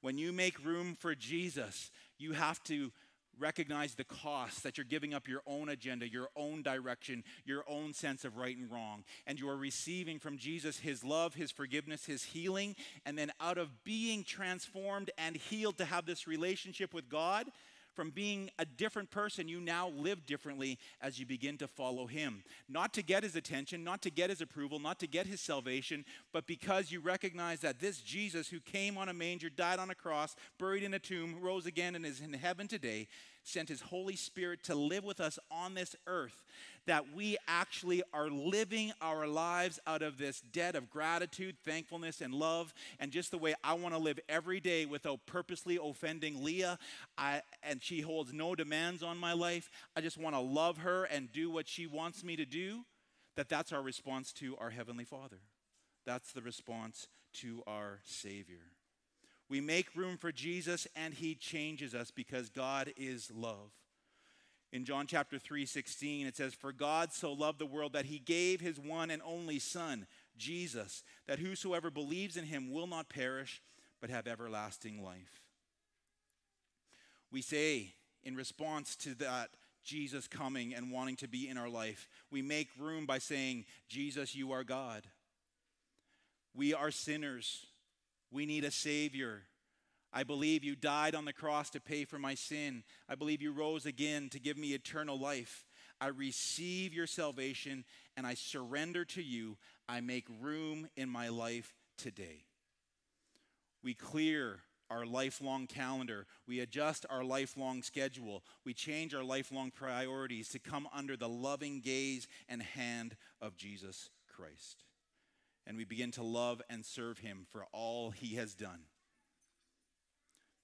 When 0.05 0.19
you 0.19 0.31
make 0.31 0.63
room 0.63 0.93
for 0.93 1.15
Jesus, 1.15 1.89
you 2.19 2.33
have 2.33 2.63
to 2.65 2.91
recognize 3.39 3.95
the 3.95 4.03
cost 4.03 4.61
that 4.61 4.77
you're 4.77 4.85
giving 4.85 5.15
up 5.15 5.27
your 5.27 5.41
own 5.47 5.67
agenda, 5.67 6.07
your 6.07 6.29
own 6.35 6.61
direction, 6.61 7.23
your 7.43 7.63
own 7.67 7.91
sense 7.91 8.23
of 8.23 8.37
right 8.37 8.55
and 8.55 8.71
wrong. 8.71 9.03
And 9.25 9.39
you 9.39 9.49
are 9.49 9.57
receiving 9.57 10.19
from 10.19 10.37
Jesus 10.37 10.77
his 10.77 11.03
love, 11.03 11.33
his 11.33 11.49
forgiveness, 11.49 12.05
his 12.05 12.23
healing. 12.23 12.75
And 13.03 13.17
then 13.17 13.31
out 13.41 13.57
of 13.57 13.83
being 13.83 14.23
transformed 14.23 15.09
and 15.17 15.35
healed 15.35 15.79
to 15.79 15.85
have 15.85 16.05
this 16.05 16.27
relationship 16.27 16.93
with 16.93 17.09
God, 17.09 17.47
from 17.95 18.11
being 18.11 18.49
a 18.59 18.65
different 18.65 19.09
person, 19.09 19.47
you 19.47 19.59
now 19.59 19.89
live 19.89 20.25
differently 20.25 20.77
as 21.01 21.19
you 21.19 21.25
begin 21.25 21.57
to 21.57 21.67
follow 21.67 22.07
Him. 22.07 22.43
Not 22.67 22.93
to 22.93 23.03
get 23.03 23.23
His 23.23 23.35
attention, 23.35 23.83
not 23.83 24.01
to 24.03 24.09
get 24.09 24.29
His 24.29 24.41
approval, 24.41 24.79
not 24.79 24.99
to 24.99 25.07
get 25.07 25.25
His 25.25 25.41
salvation, 25.41 26.05
but 26.33 26.45
because 26.45 26.91
you 26.91 26.99
recognize 26.99 27.61
that 27.61 27.79
this 27.79 28.01
Jesus 28.01 28.49
who 28.49 28.59
came 28.59 28.97
on 28.97 29.09
a 29.09 29.13
manger, 29.13 29.49
died 29.49 29.79
on 29.79 29.89
a 29.89 29.95
cross, 29.95 30.35
buried 30.59 30.83
in 30.83 30.93
a 30.93 30.99
tomb, 30.99 31.37
rose 31.39 31.65
again, 31.65 31.95
and 31.95 32.05
is 32.05 32.21
in 32.21 32.33
heaven 32.33 32.67
today, 32.67 33.07
sent 33.45 33.69
His 33.69 33.81
Holy 33.81 34.15
Spirit 34.15 34.63
to 34.63 34.75
live 34.75 35.05
with 35.05 35.21
us 35.21 35.39
on 35.49 35.73
this 35.73 35.95
earth 36.07 36.43
that 36.85 37.13
we 37.15 37.37
actually 37.47 38.03
are 38.13 38.29
living 38.29 38.91
our 39.01 39.27
lives 39.27 39.79
out 39.87 40.01
of 40.01 40.17
this 40.17 40.41
debt 40.51 40.75
of 40.75 40.89
gratitude, 40.89 41.55
thankfulness, 41.65 42.21
and 42.21 42.33
love, 42.33 42.73
and 42.99 43.11
just 43.11 43.31
the 43.31 43.37
way 43.37 43.55
I 43.63 43.73
want 43.73 43.93
to 43.95 43.99
live 43.99 44.19
every 44.29 44.59
day 44.59 44.85
without 44.85 45.25
purposely 45.25 45.79
offending 45.81 46.43
Leah. 46.43 46.77
I, 47.17 47.41
and 47.63 47.81
she 47.81 48.01
holds 48.01 48.33
no 48.33 48.55
demands 48.55 49.03
on 49.03 49.17
my 49.17 49.33
life. 49.33 49.69
I 49.95 50.01
just 50.01 50.17
want 50.17 50.35
to 50.35 50.41
love 50.41 50.77
her 50.79 51.05
and 51.05 51.31
do 51.31 51.49
what 51.49 51.67
she 51.67 51.87
wants 51.87 52.23
me 52.23 52.35
to 52.35 52.45
do. 52.45 52.85
That 53.35 53.49
that's 53.49 53.73
our 53.73 53.81
response 53.81 54.31
to 54.33 54.55
our 54.57 54.69
Heavenly 54.69 55.03
Father. 55.03 55.39
That's 56.05 56.31
the 56.31 56.41
response 56.41 57.07
to 57.41 57.63
our 57.67 57.99
Savior. 58.05 58.74
We 59.49 59.61
make 59.61 59.95
room 59.95 60.17
for 60.17 60.31
Jesus 60.31 60.87
and 60.95 61.13
He 61.13 61.35
changes 61.35 61.93
us 61.93 62.11
because 62.11 62.49
God 62.49 62.93
is 62.97 63.31
love. 63.33 63.71
In 64.75 64.83
John 64.83 65.07
chapter 65.07 65.39
3, 65.39 65.65
16, 65.65 66.27
it 66.27 66.35
says, 66.35 66.53
For 66.53 66.73
God 66.73 67.13
so 67.13 67.31
loved 67.31 67.59
the 67.59 67.65
world 67.65 67.93
that 67.93 68.07
he 68.07 68.19
gave 68.19 68.59
his 68.59 68.77
one 68.77 69.09
and 69.09 69.21
only 69.23 69.57
Son, 69.57 70.05
Jesus, 70.37 71.01
that 71.27 71.39
whosoever 71.39 71.89
believes 71.89 72.35
in 72.35 72.43
him 72.43 72.73
will 72.73 72.85
not 72.85 73.07
perish, 73.07 73.61
but 74.01 74.09
have 74.09 74.27
everlasting 74.27 75.01
life. 75.01 75.43
We 77.31 77.41
say, 77.41 77.93
in 78.21 78.35
response 78.35 78.97
to 78.97 79.15
that 79.15 79.51
Jesus 79.81 80.27
coming 80.27 80.73
and 80.73 80.91
wanting 80.91 81.15
to 81.17 81.27
be 81.29 81.47
in 81.47 81.57
our 81.57 81.69
life, 81.69 82.09
we 82.29 82.41
make 82.41 82.67
room 82.77 83.05
by 83.05 83.19
saying, 83.19 83.63
Jesus, 83.87 84.35
you 84.35 84.51
are 84.51 84.65
God. 84.65 85.03
We 86.53 86.73
are 86.73 86.91
sinners. 86.91 87.65
We 88.35 88.45
need 88.45 88.65
a 88.65 88.71
Savior. 88.71 89.43
I 90.11 90.23
believe 90.23 90.61
you 90.61 90.75
died 90.75 91.15
on 91.15 91.23
the 91.23 91.31
cross 91.31 91.69
to 91.69 91.79
pay 91.79 92.03
for 92.03 92.19
my 92.19 92.35
sin. 92.35 92.83
I 93.07 93.15
believe 93.15 93.41
you 93.41 93.53
rose 93.53 93.85
again 93.85 94.27
to 94.31 94.41
give 94.41 94.57
me 94.57 94.73
eternal 94.73 95.17
life. 95.17 95.63
I 96.01 96.07
receive 96.07 96.93
your 96.93 97.07
salvation 97.07 97.85
and 98.17 98.27
I 98.27 98.33
surrender 98.33 99.05
to 99.05 99.23
you. 99.23 99.55
I 99.87 100.01
make 100.01 100.27
room 100.41 100.89
in 100.97 101.07
my 101.07 101.29
life 101.29 101.73
today. 101.97 102.43
We 103.81 103.93
clear 103.93 104.59
our 104.89 105.05
lifelong 105.05 105.65
calendar. 105.65 106.27
We 106.45 106.59
adjust 106.59 107.05
our 107.09 107.23
lifelong 107.23 107.83
schedule. 107.83 108.43
We 108.65 108.73
change 108.73 109.15
our 109.15 109.23
lifelong 109.23 109.71
priorities 109.71 110.49
to 110.49 110.59
come 110.59 110.89
under 110.93 111.15
the 111.15 111.29
loving 111.29 111.79
gaze 111.79 112.27
and 112.49 112.61
hand 112.61 113.15
of 113.41 113.55
Jesus 113.55 114.09
Christ. 114.27 114.83
And 115.67 115.77
we 115.77 115.85
begin 115.85 116.11
to 116.11 116.23
love 116.23 116.61
and 116.69 116.85
serve 116.85 117.19
him 117.19 117.47
for 117.51 117.65
all 117.71 118.11
he 118.11 118.35
has 118.35 118.53
done. 118.53 118.81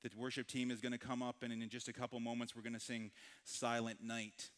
The 0.03 0.09
worship 0.15 0.47
team 0.47 0.71
is 0.71 0.81
going 0.81 0.93
to 0.93 0.97
come 0.97 1.21
up, 1.21 1.37
and 1.43 1.53
in 1.53 1.69
just 1.69 1.87
a 1.87 1.93
couple 1.93 2.19
moments, 2.19 2.55
we're 2.55 2.63
going 2.63 2.73
to 2.73 2.79
sing 2.79 3.11
Silent 3.43 4.03
Night. 4.03 4.49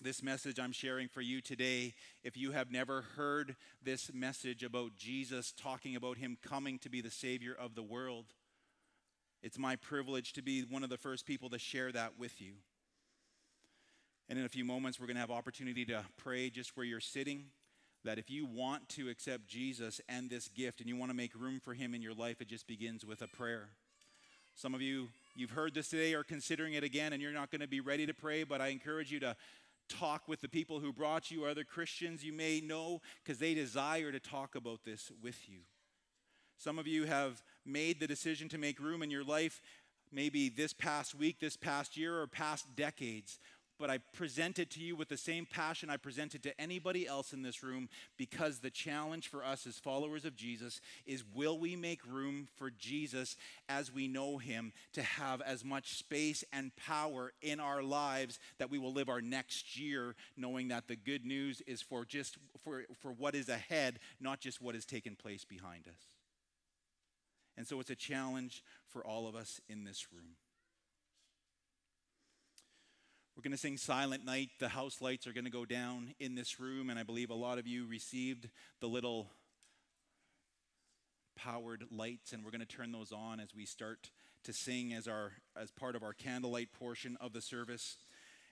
This 0.00 0.22
message 0.22 0.60
I'm 0.60 0.72
sharing 0.72 1.08
for 1.08 1.20
you 1.20 1.40
today, 1.40 1.94
if 2.22 2.36
you 2.36 2.52
have 2.52 2.70
never 2.70 3.02
heard 3.16 3.56
this 3.82 4.12
message 4.12 4.62
about 4.62 4.96
Jesus 4.96 5.52
talking 5.52 5.96
about 5.96 6.18
him 6.18 6.36
coming 6.42 6.78
to 6.80 6.90
be 6.90 7.00
the 7.00 7.10
Savior 7.10 7.56
of 7.58 7.74
the 7.74 7.82
world, 7.82 8.26
it's 9.42 9.58
my 9.58 9.76
privilege 9.76 10.32
to 10.34 10.42
be 10.42 10.62
one 10.62 10.84
of 10.84 10.90
the 10.90 10.98
first 10.98 11.24
people 11.24 11.48
to 11.50 11.58
share 11.58 11.90
that 11.92 12.18
with 12.18 12.40
you. 12.40 12.52
And 14.28 14.38
in 14.38 14.44
a 14.44 14.48
few 14.48 14.64
moments, 14.64 15.00
we're 15.00 15.06
going 15.06 15.16
to 15.16 15.20
have 15.20 15.30
opportunity 15.30 15.84
to 15.86 16.04
pray 16.16 16.50
just 16.50 16.76
where 16.76 16.84
you're 16.84 17.00
sitting. 17.00 17.46
That 18.06 18.20
if 18.20 18.30
you 18.30 18.46
want 18.46 18.88
to 18.90 19.08
accept 19.08 19.48
Jesus 19.48 20.00
and 20.08 20.30
this 20.30 20.46
gift 20.46 20.78
and 20.78 20.88
you 20.88 20.96
want 20.96 21.10
to 21.10 21.16
make 21.16 21.34
room 21.34 21.58
for 21.58 21.74
him 21.74 21.92
in 21.92 22.00
your 22.00 22.14
life, 22.14 22.40
it 22.40 22.46
just 22.46 22.68
begins 22.68 23.04
with 23.04 23.20
a 23.20 23.26
prayer. 23.26 23.70
Some 24.54 24.76
of 24.76 24.80
you, 24.80 25.08
you've 25.34 25.50
heard 25.50 25.74
this 25.74 25.88
today, 25.88 26.14
are 26.14 26.22
considering 26.22 26.74
it 26.74 26.84
again, 26.84 27.12
and 27.12 27.20
you're 27.20 27.32
not 27.32 27.50
going 27.50 27.62
to 27.62 27.66
be 27.66 27.80
ready 27.80 28.06
to 28.06 28.14
pray, 28.14 28.44
but 28.44 28.60
I 28.60 28.68
encourage 28.68 29.10
you 29.10 29.18
to 29.18 29.34
talk 29.88 30.28
with 30.28 30.40
the 30.40 30.48
people 30.48 30.78
who 30.78 30.92
brought 30.92 31.32
you, 31.32 31.46
other 31.46 31.64
Christians 31.64 32.22
you 32.22 32.32
may 32.32 32.60
know, 32.60 33.00
because 33.24 33.40
they 33.40 33.54
desire 33.54 34.12
to 34.12 34.20
talk 34.20 34.54
about 34.54 34.84
this 34.84 35.10
with 35.20 35.48
you. 35.48 35.58
Some 36.58 36.78
of 36.78 36.86
you 36.86 37.06
have 37.06 37.42
made 37.64 37.98
the 37.98 38.06
decision 38.06 38.48
to 38.50 38.56
make 38.56 38.78
room 38.78 39.02
in 39.02 39.10
your 39.10 39.24
life, 39.24 39.60
maybe 40.12 40.48
this 40.48 40.72
past 40.72 41.12
week, 41.12 41.40
this 41.40 41.56
past 41.56 41.96
year, 41.96 42.20
or 42.20 42.28
past 42.28 42.66
decades 42.76 43.40
but 43.78 43.90
I 43.90 43.98
present 44.12 44.58
it 44.58 44.70
to 44.72 44.80
you 44.80 44.96
with 44.96 45.08
the 45.08 45.16
same 45.16 45.46
passion 45.46 45.90
I 45.90 45.96
present 45.96 46.34
it 46.34 46.42
to 46.44 46.60
anybody 46.60 47.06
else 47.06 47.32
in 47.32 47.42
this 47.42 47.62
room 47.62 47.88
because 48.16 48.58
the 48.58 48.70
challenge 48.70 49.28
for 49.28 49.44
us 49.44 49.66
as 49.66 49.78
followers 49.78 50.24
of 50.24 50.36
Jesus 50.36 50.80
is 51.06 51.24
will 51.34 51.58
we 51.58 51.76
make 51.76 52.00
room 52.06 52.48
for 52.56 52.70
Jesus 52.70 53.36
as 53.68 53.92
we 53.92 54.08
know 54.08 54.38
him 54.38 54.72
to 54.92 55.02
have 55.02 55.40
as 55.42 55.64
much 55.64 55.94
space 55.94 56.44
and 56.52 56.74
power 56.76 57.32
in 57.42 57.60
our 57.60 57.82
lives 57.82 58.38
that 58.58 58.70
we 58.70 58.78
will 58.78 58.92
live 58.92 59.08
our 59.08 59.20
next 59.20 59.78
year 59.78 60.14
knowing 60.36 60.68
that 60.68 60.88
the 60.88 60.96
good 60.96 61.24
news 61.24 61.62
is 61.66 61.82
for 61.82 62.04
just 62.04 62.36
for, 62.64 62.84
for 63.00 63.12
what 63.12 63.34
is 63.34 63.48
ahead, 63.48 63.98
not 64.20 64.40
just 64.40 64.60
what 64.60 64.74
has 64.74 64.84
taken 64.84 65.14
place 65.14 65.44
behind 65.44 65.86
us. 65.88 66.16
And 67.56 67.66
so 67.66 67.80
it's 67.80 67.90
a 67.90 67.96
challenge 67.96 68.62
for 68.86 69.06
all 69.06 69.26
of 69.26 69.34
us 69.34 69.60
in 69.68 69.84
this 69.84 70.12
room. 70.12 70.36
We're 73.36 73.42
going 73.42 73.52
to 73.52 73.58
sing 73.58 73.76
Silent 73.76 74.24
Night. 74.24 74.48
The 74.60 74.68
house 74.70 75.02
lights 75.02 75.26
are 75.26 75.32
going 75.34 75.44
to 75.44 75.50
go 75.50 75.66
down 75.66 76.14
in 76.18 76.34
this 76.34 76.58
room, 76.58 76.88
and 76.88 76.98
I 76.98 77.02
believe 77.02 77.28
a 77.28 77.34
lot 77.34 77.58
of 77.58 77.66
you 77.66 77.86
received 77.86 78.48
the 78.80 78.86
little 78.86 79.26
powered 81.36 81.84
lights, 81.90 82.32
and 82.32 82.42
we're 82.42 82.50
going 82.50 82.62
to 82.62 82.66
turn 82.66 82.92
those 82.92 83.12
on 83.12 83.38
as 83.38 83.54
we 83.54 83.66
start 83.66 84.08
to 84.44 84.54
sing 84.54 84.94
as, 84.94 85.06
our, 85.06 85.32
as 85.54 85.70
part 85.70 85.96
of 85.96 86.02
our 86.02 86.14
candlelight 86.14 86.72
portion 86.72 87.18
of 87.20 87.34
the 87.34 87.42
service. 87.42 87.98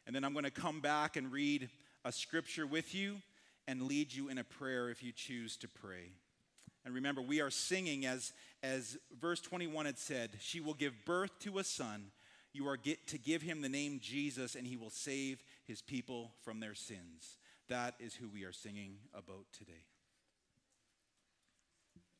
And 0.06 0.14
then 0.14 0.22
I'm 0.22 0.34
going 0.34 0.44
to 0.44 0.50
come 0.50 0.82
back 0.82 1.16
and 1.16 1.32
read 1.32 1.70
a 2.04 2.12
scripture 2.12 2.66
with 2.66 2.94
you 2.94 3.22
and 3.66 3.84
lead 3.84 4.12
you 4.12 4.28
in 4.28 4.36
a 4.36 4.44
prayer 4.44 4.90
if 4.90 5.02
you 5.02 5.12
choose 5.12 5.56
to 5.56 5.68
pray. 5.68 6.12
And 6.84 6.94
remember, 6.94 7.22
we 7.22 7.40
are 7.40 7.48
singing 7.48 8.04
as, 8.04 8.34
as 8.62 8.98
verse 9.18 9.40
21 9.40 9.86
had 9.86 9.98
said, 9.98 10.32
She 10.40 10.60
will 10.60 10.74
give 10.74 11.06
birth 11.06 11.30
to 11.40 11.56
a 11.56 11.64
son. 11.64 12.10
You 12.54 12.68
are 12.68 12.76
get, 12.76 13.06
to 13.08 13.18
give 13.18 13.42
him 13.42 13.60
the 13.60 13.68
name 13.68 13.98
Jesus, 14.00 14.54
and 14.54 14.66
he 14.66 14.76
will 14.76 14.88
save 14.88 15.42
his 15.66 15.82
people 15.82 16.32
from 16.42 16.60
their 16.60 16.74
sins. 16.74 17.36
That 17.68 17.94
is 17.98 18.14
who 18.14 18.28
we 18.28 18.44
are 18.44 18.52
singing 18.52 18.96
about 19.12 19.46
today. 19.52 19.84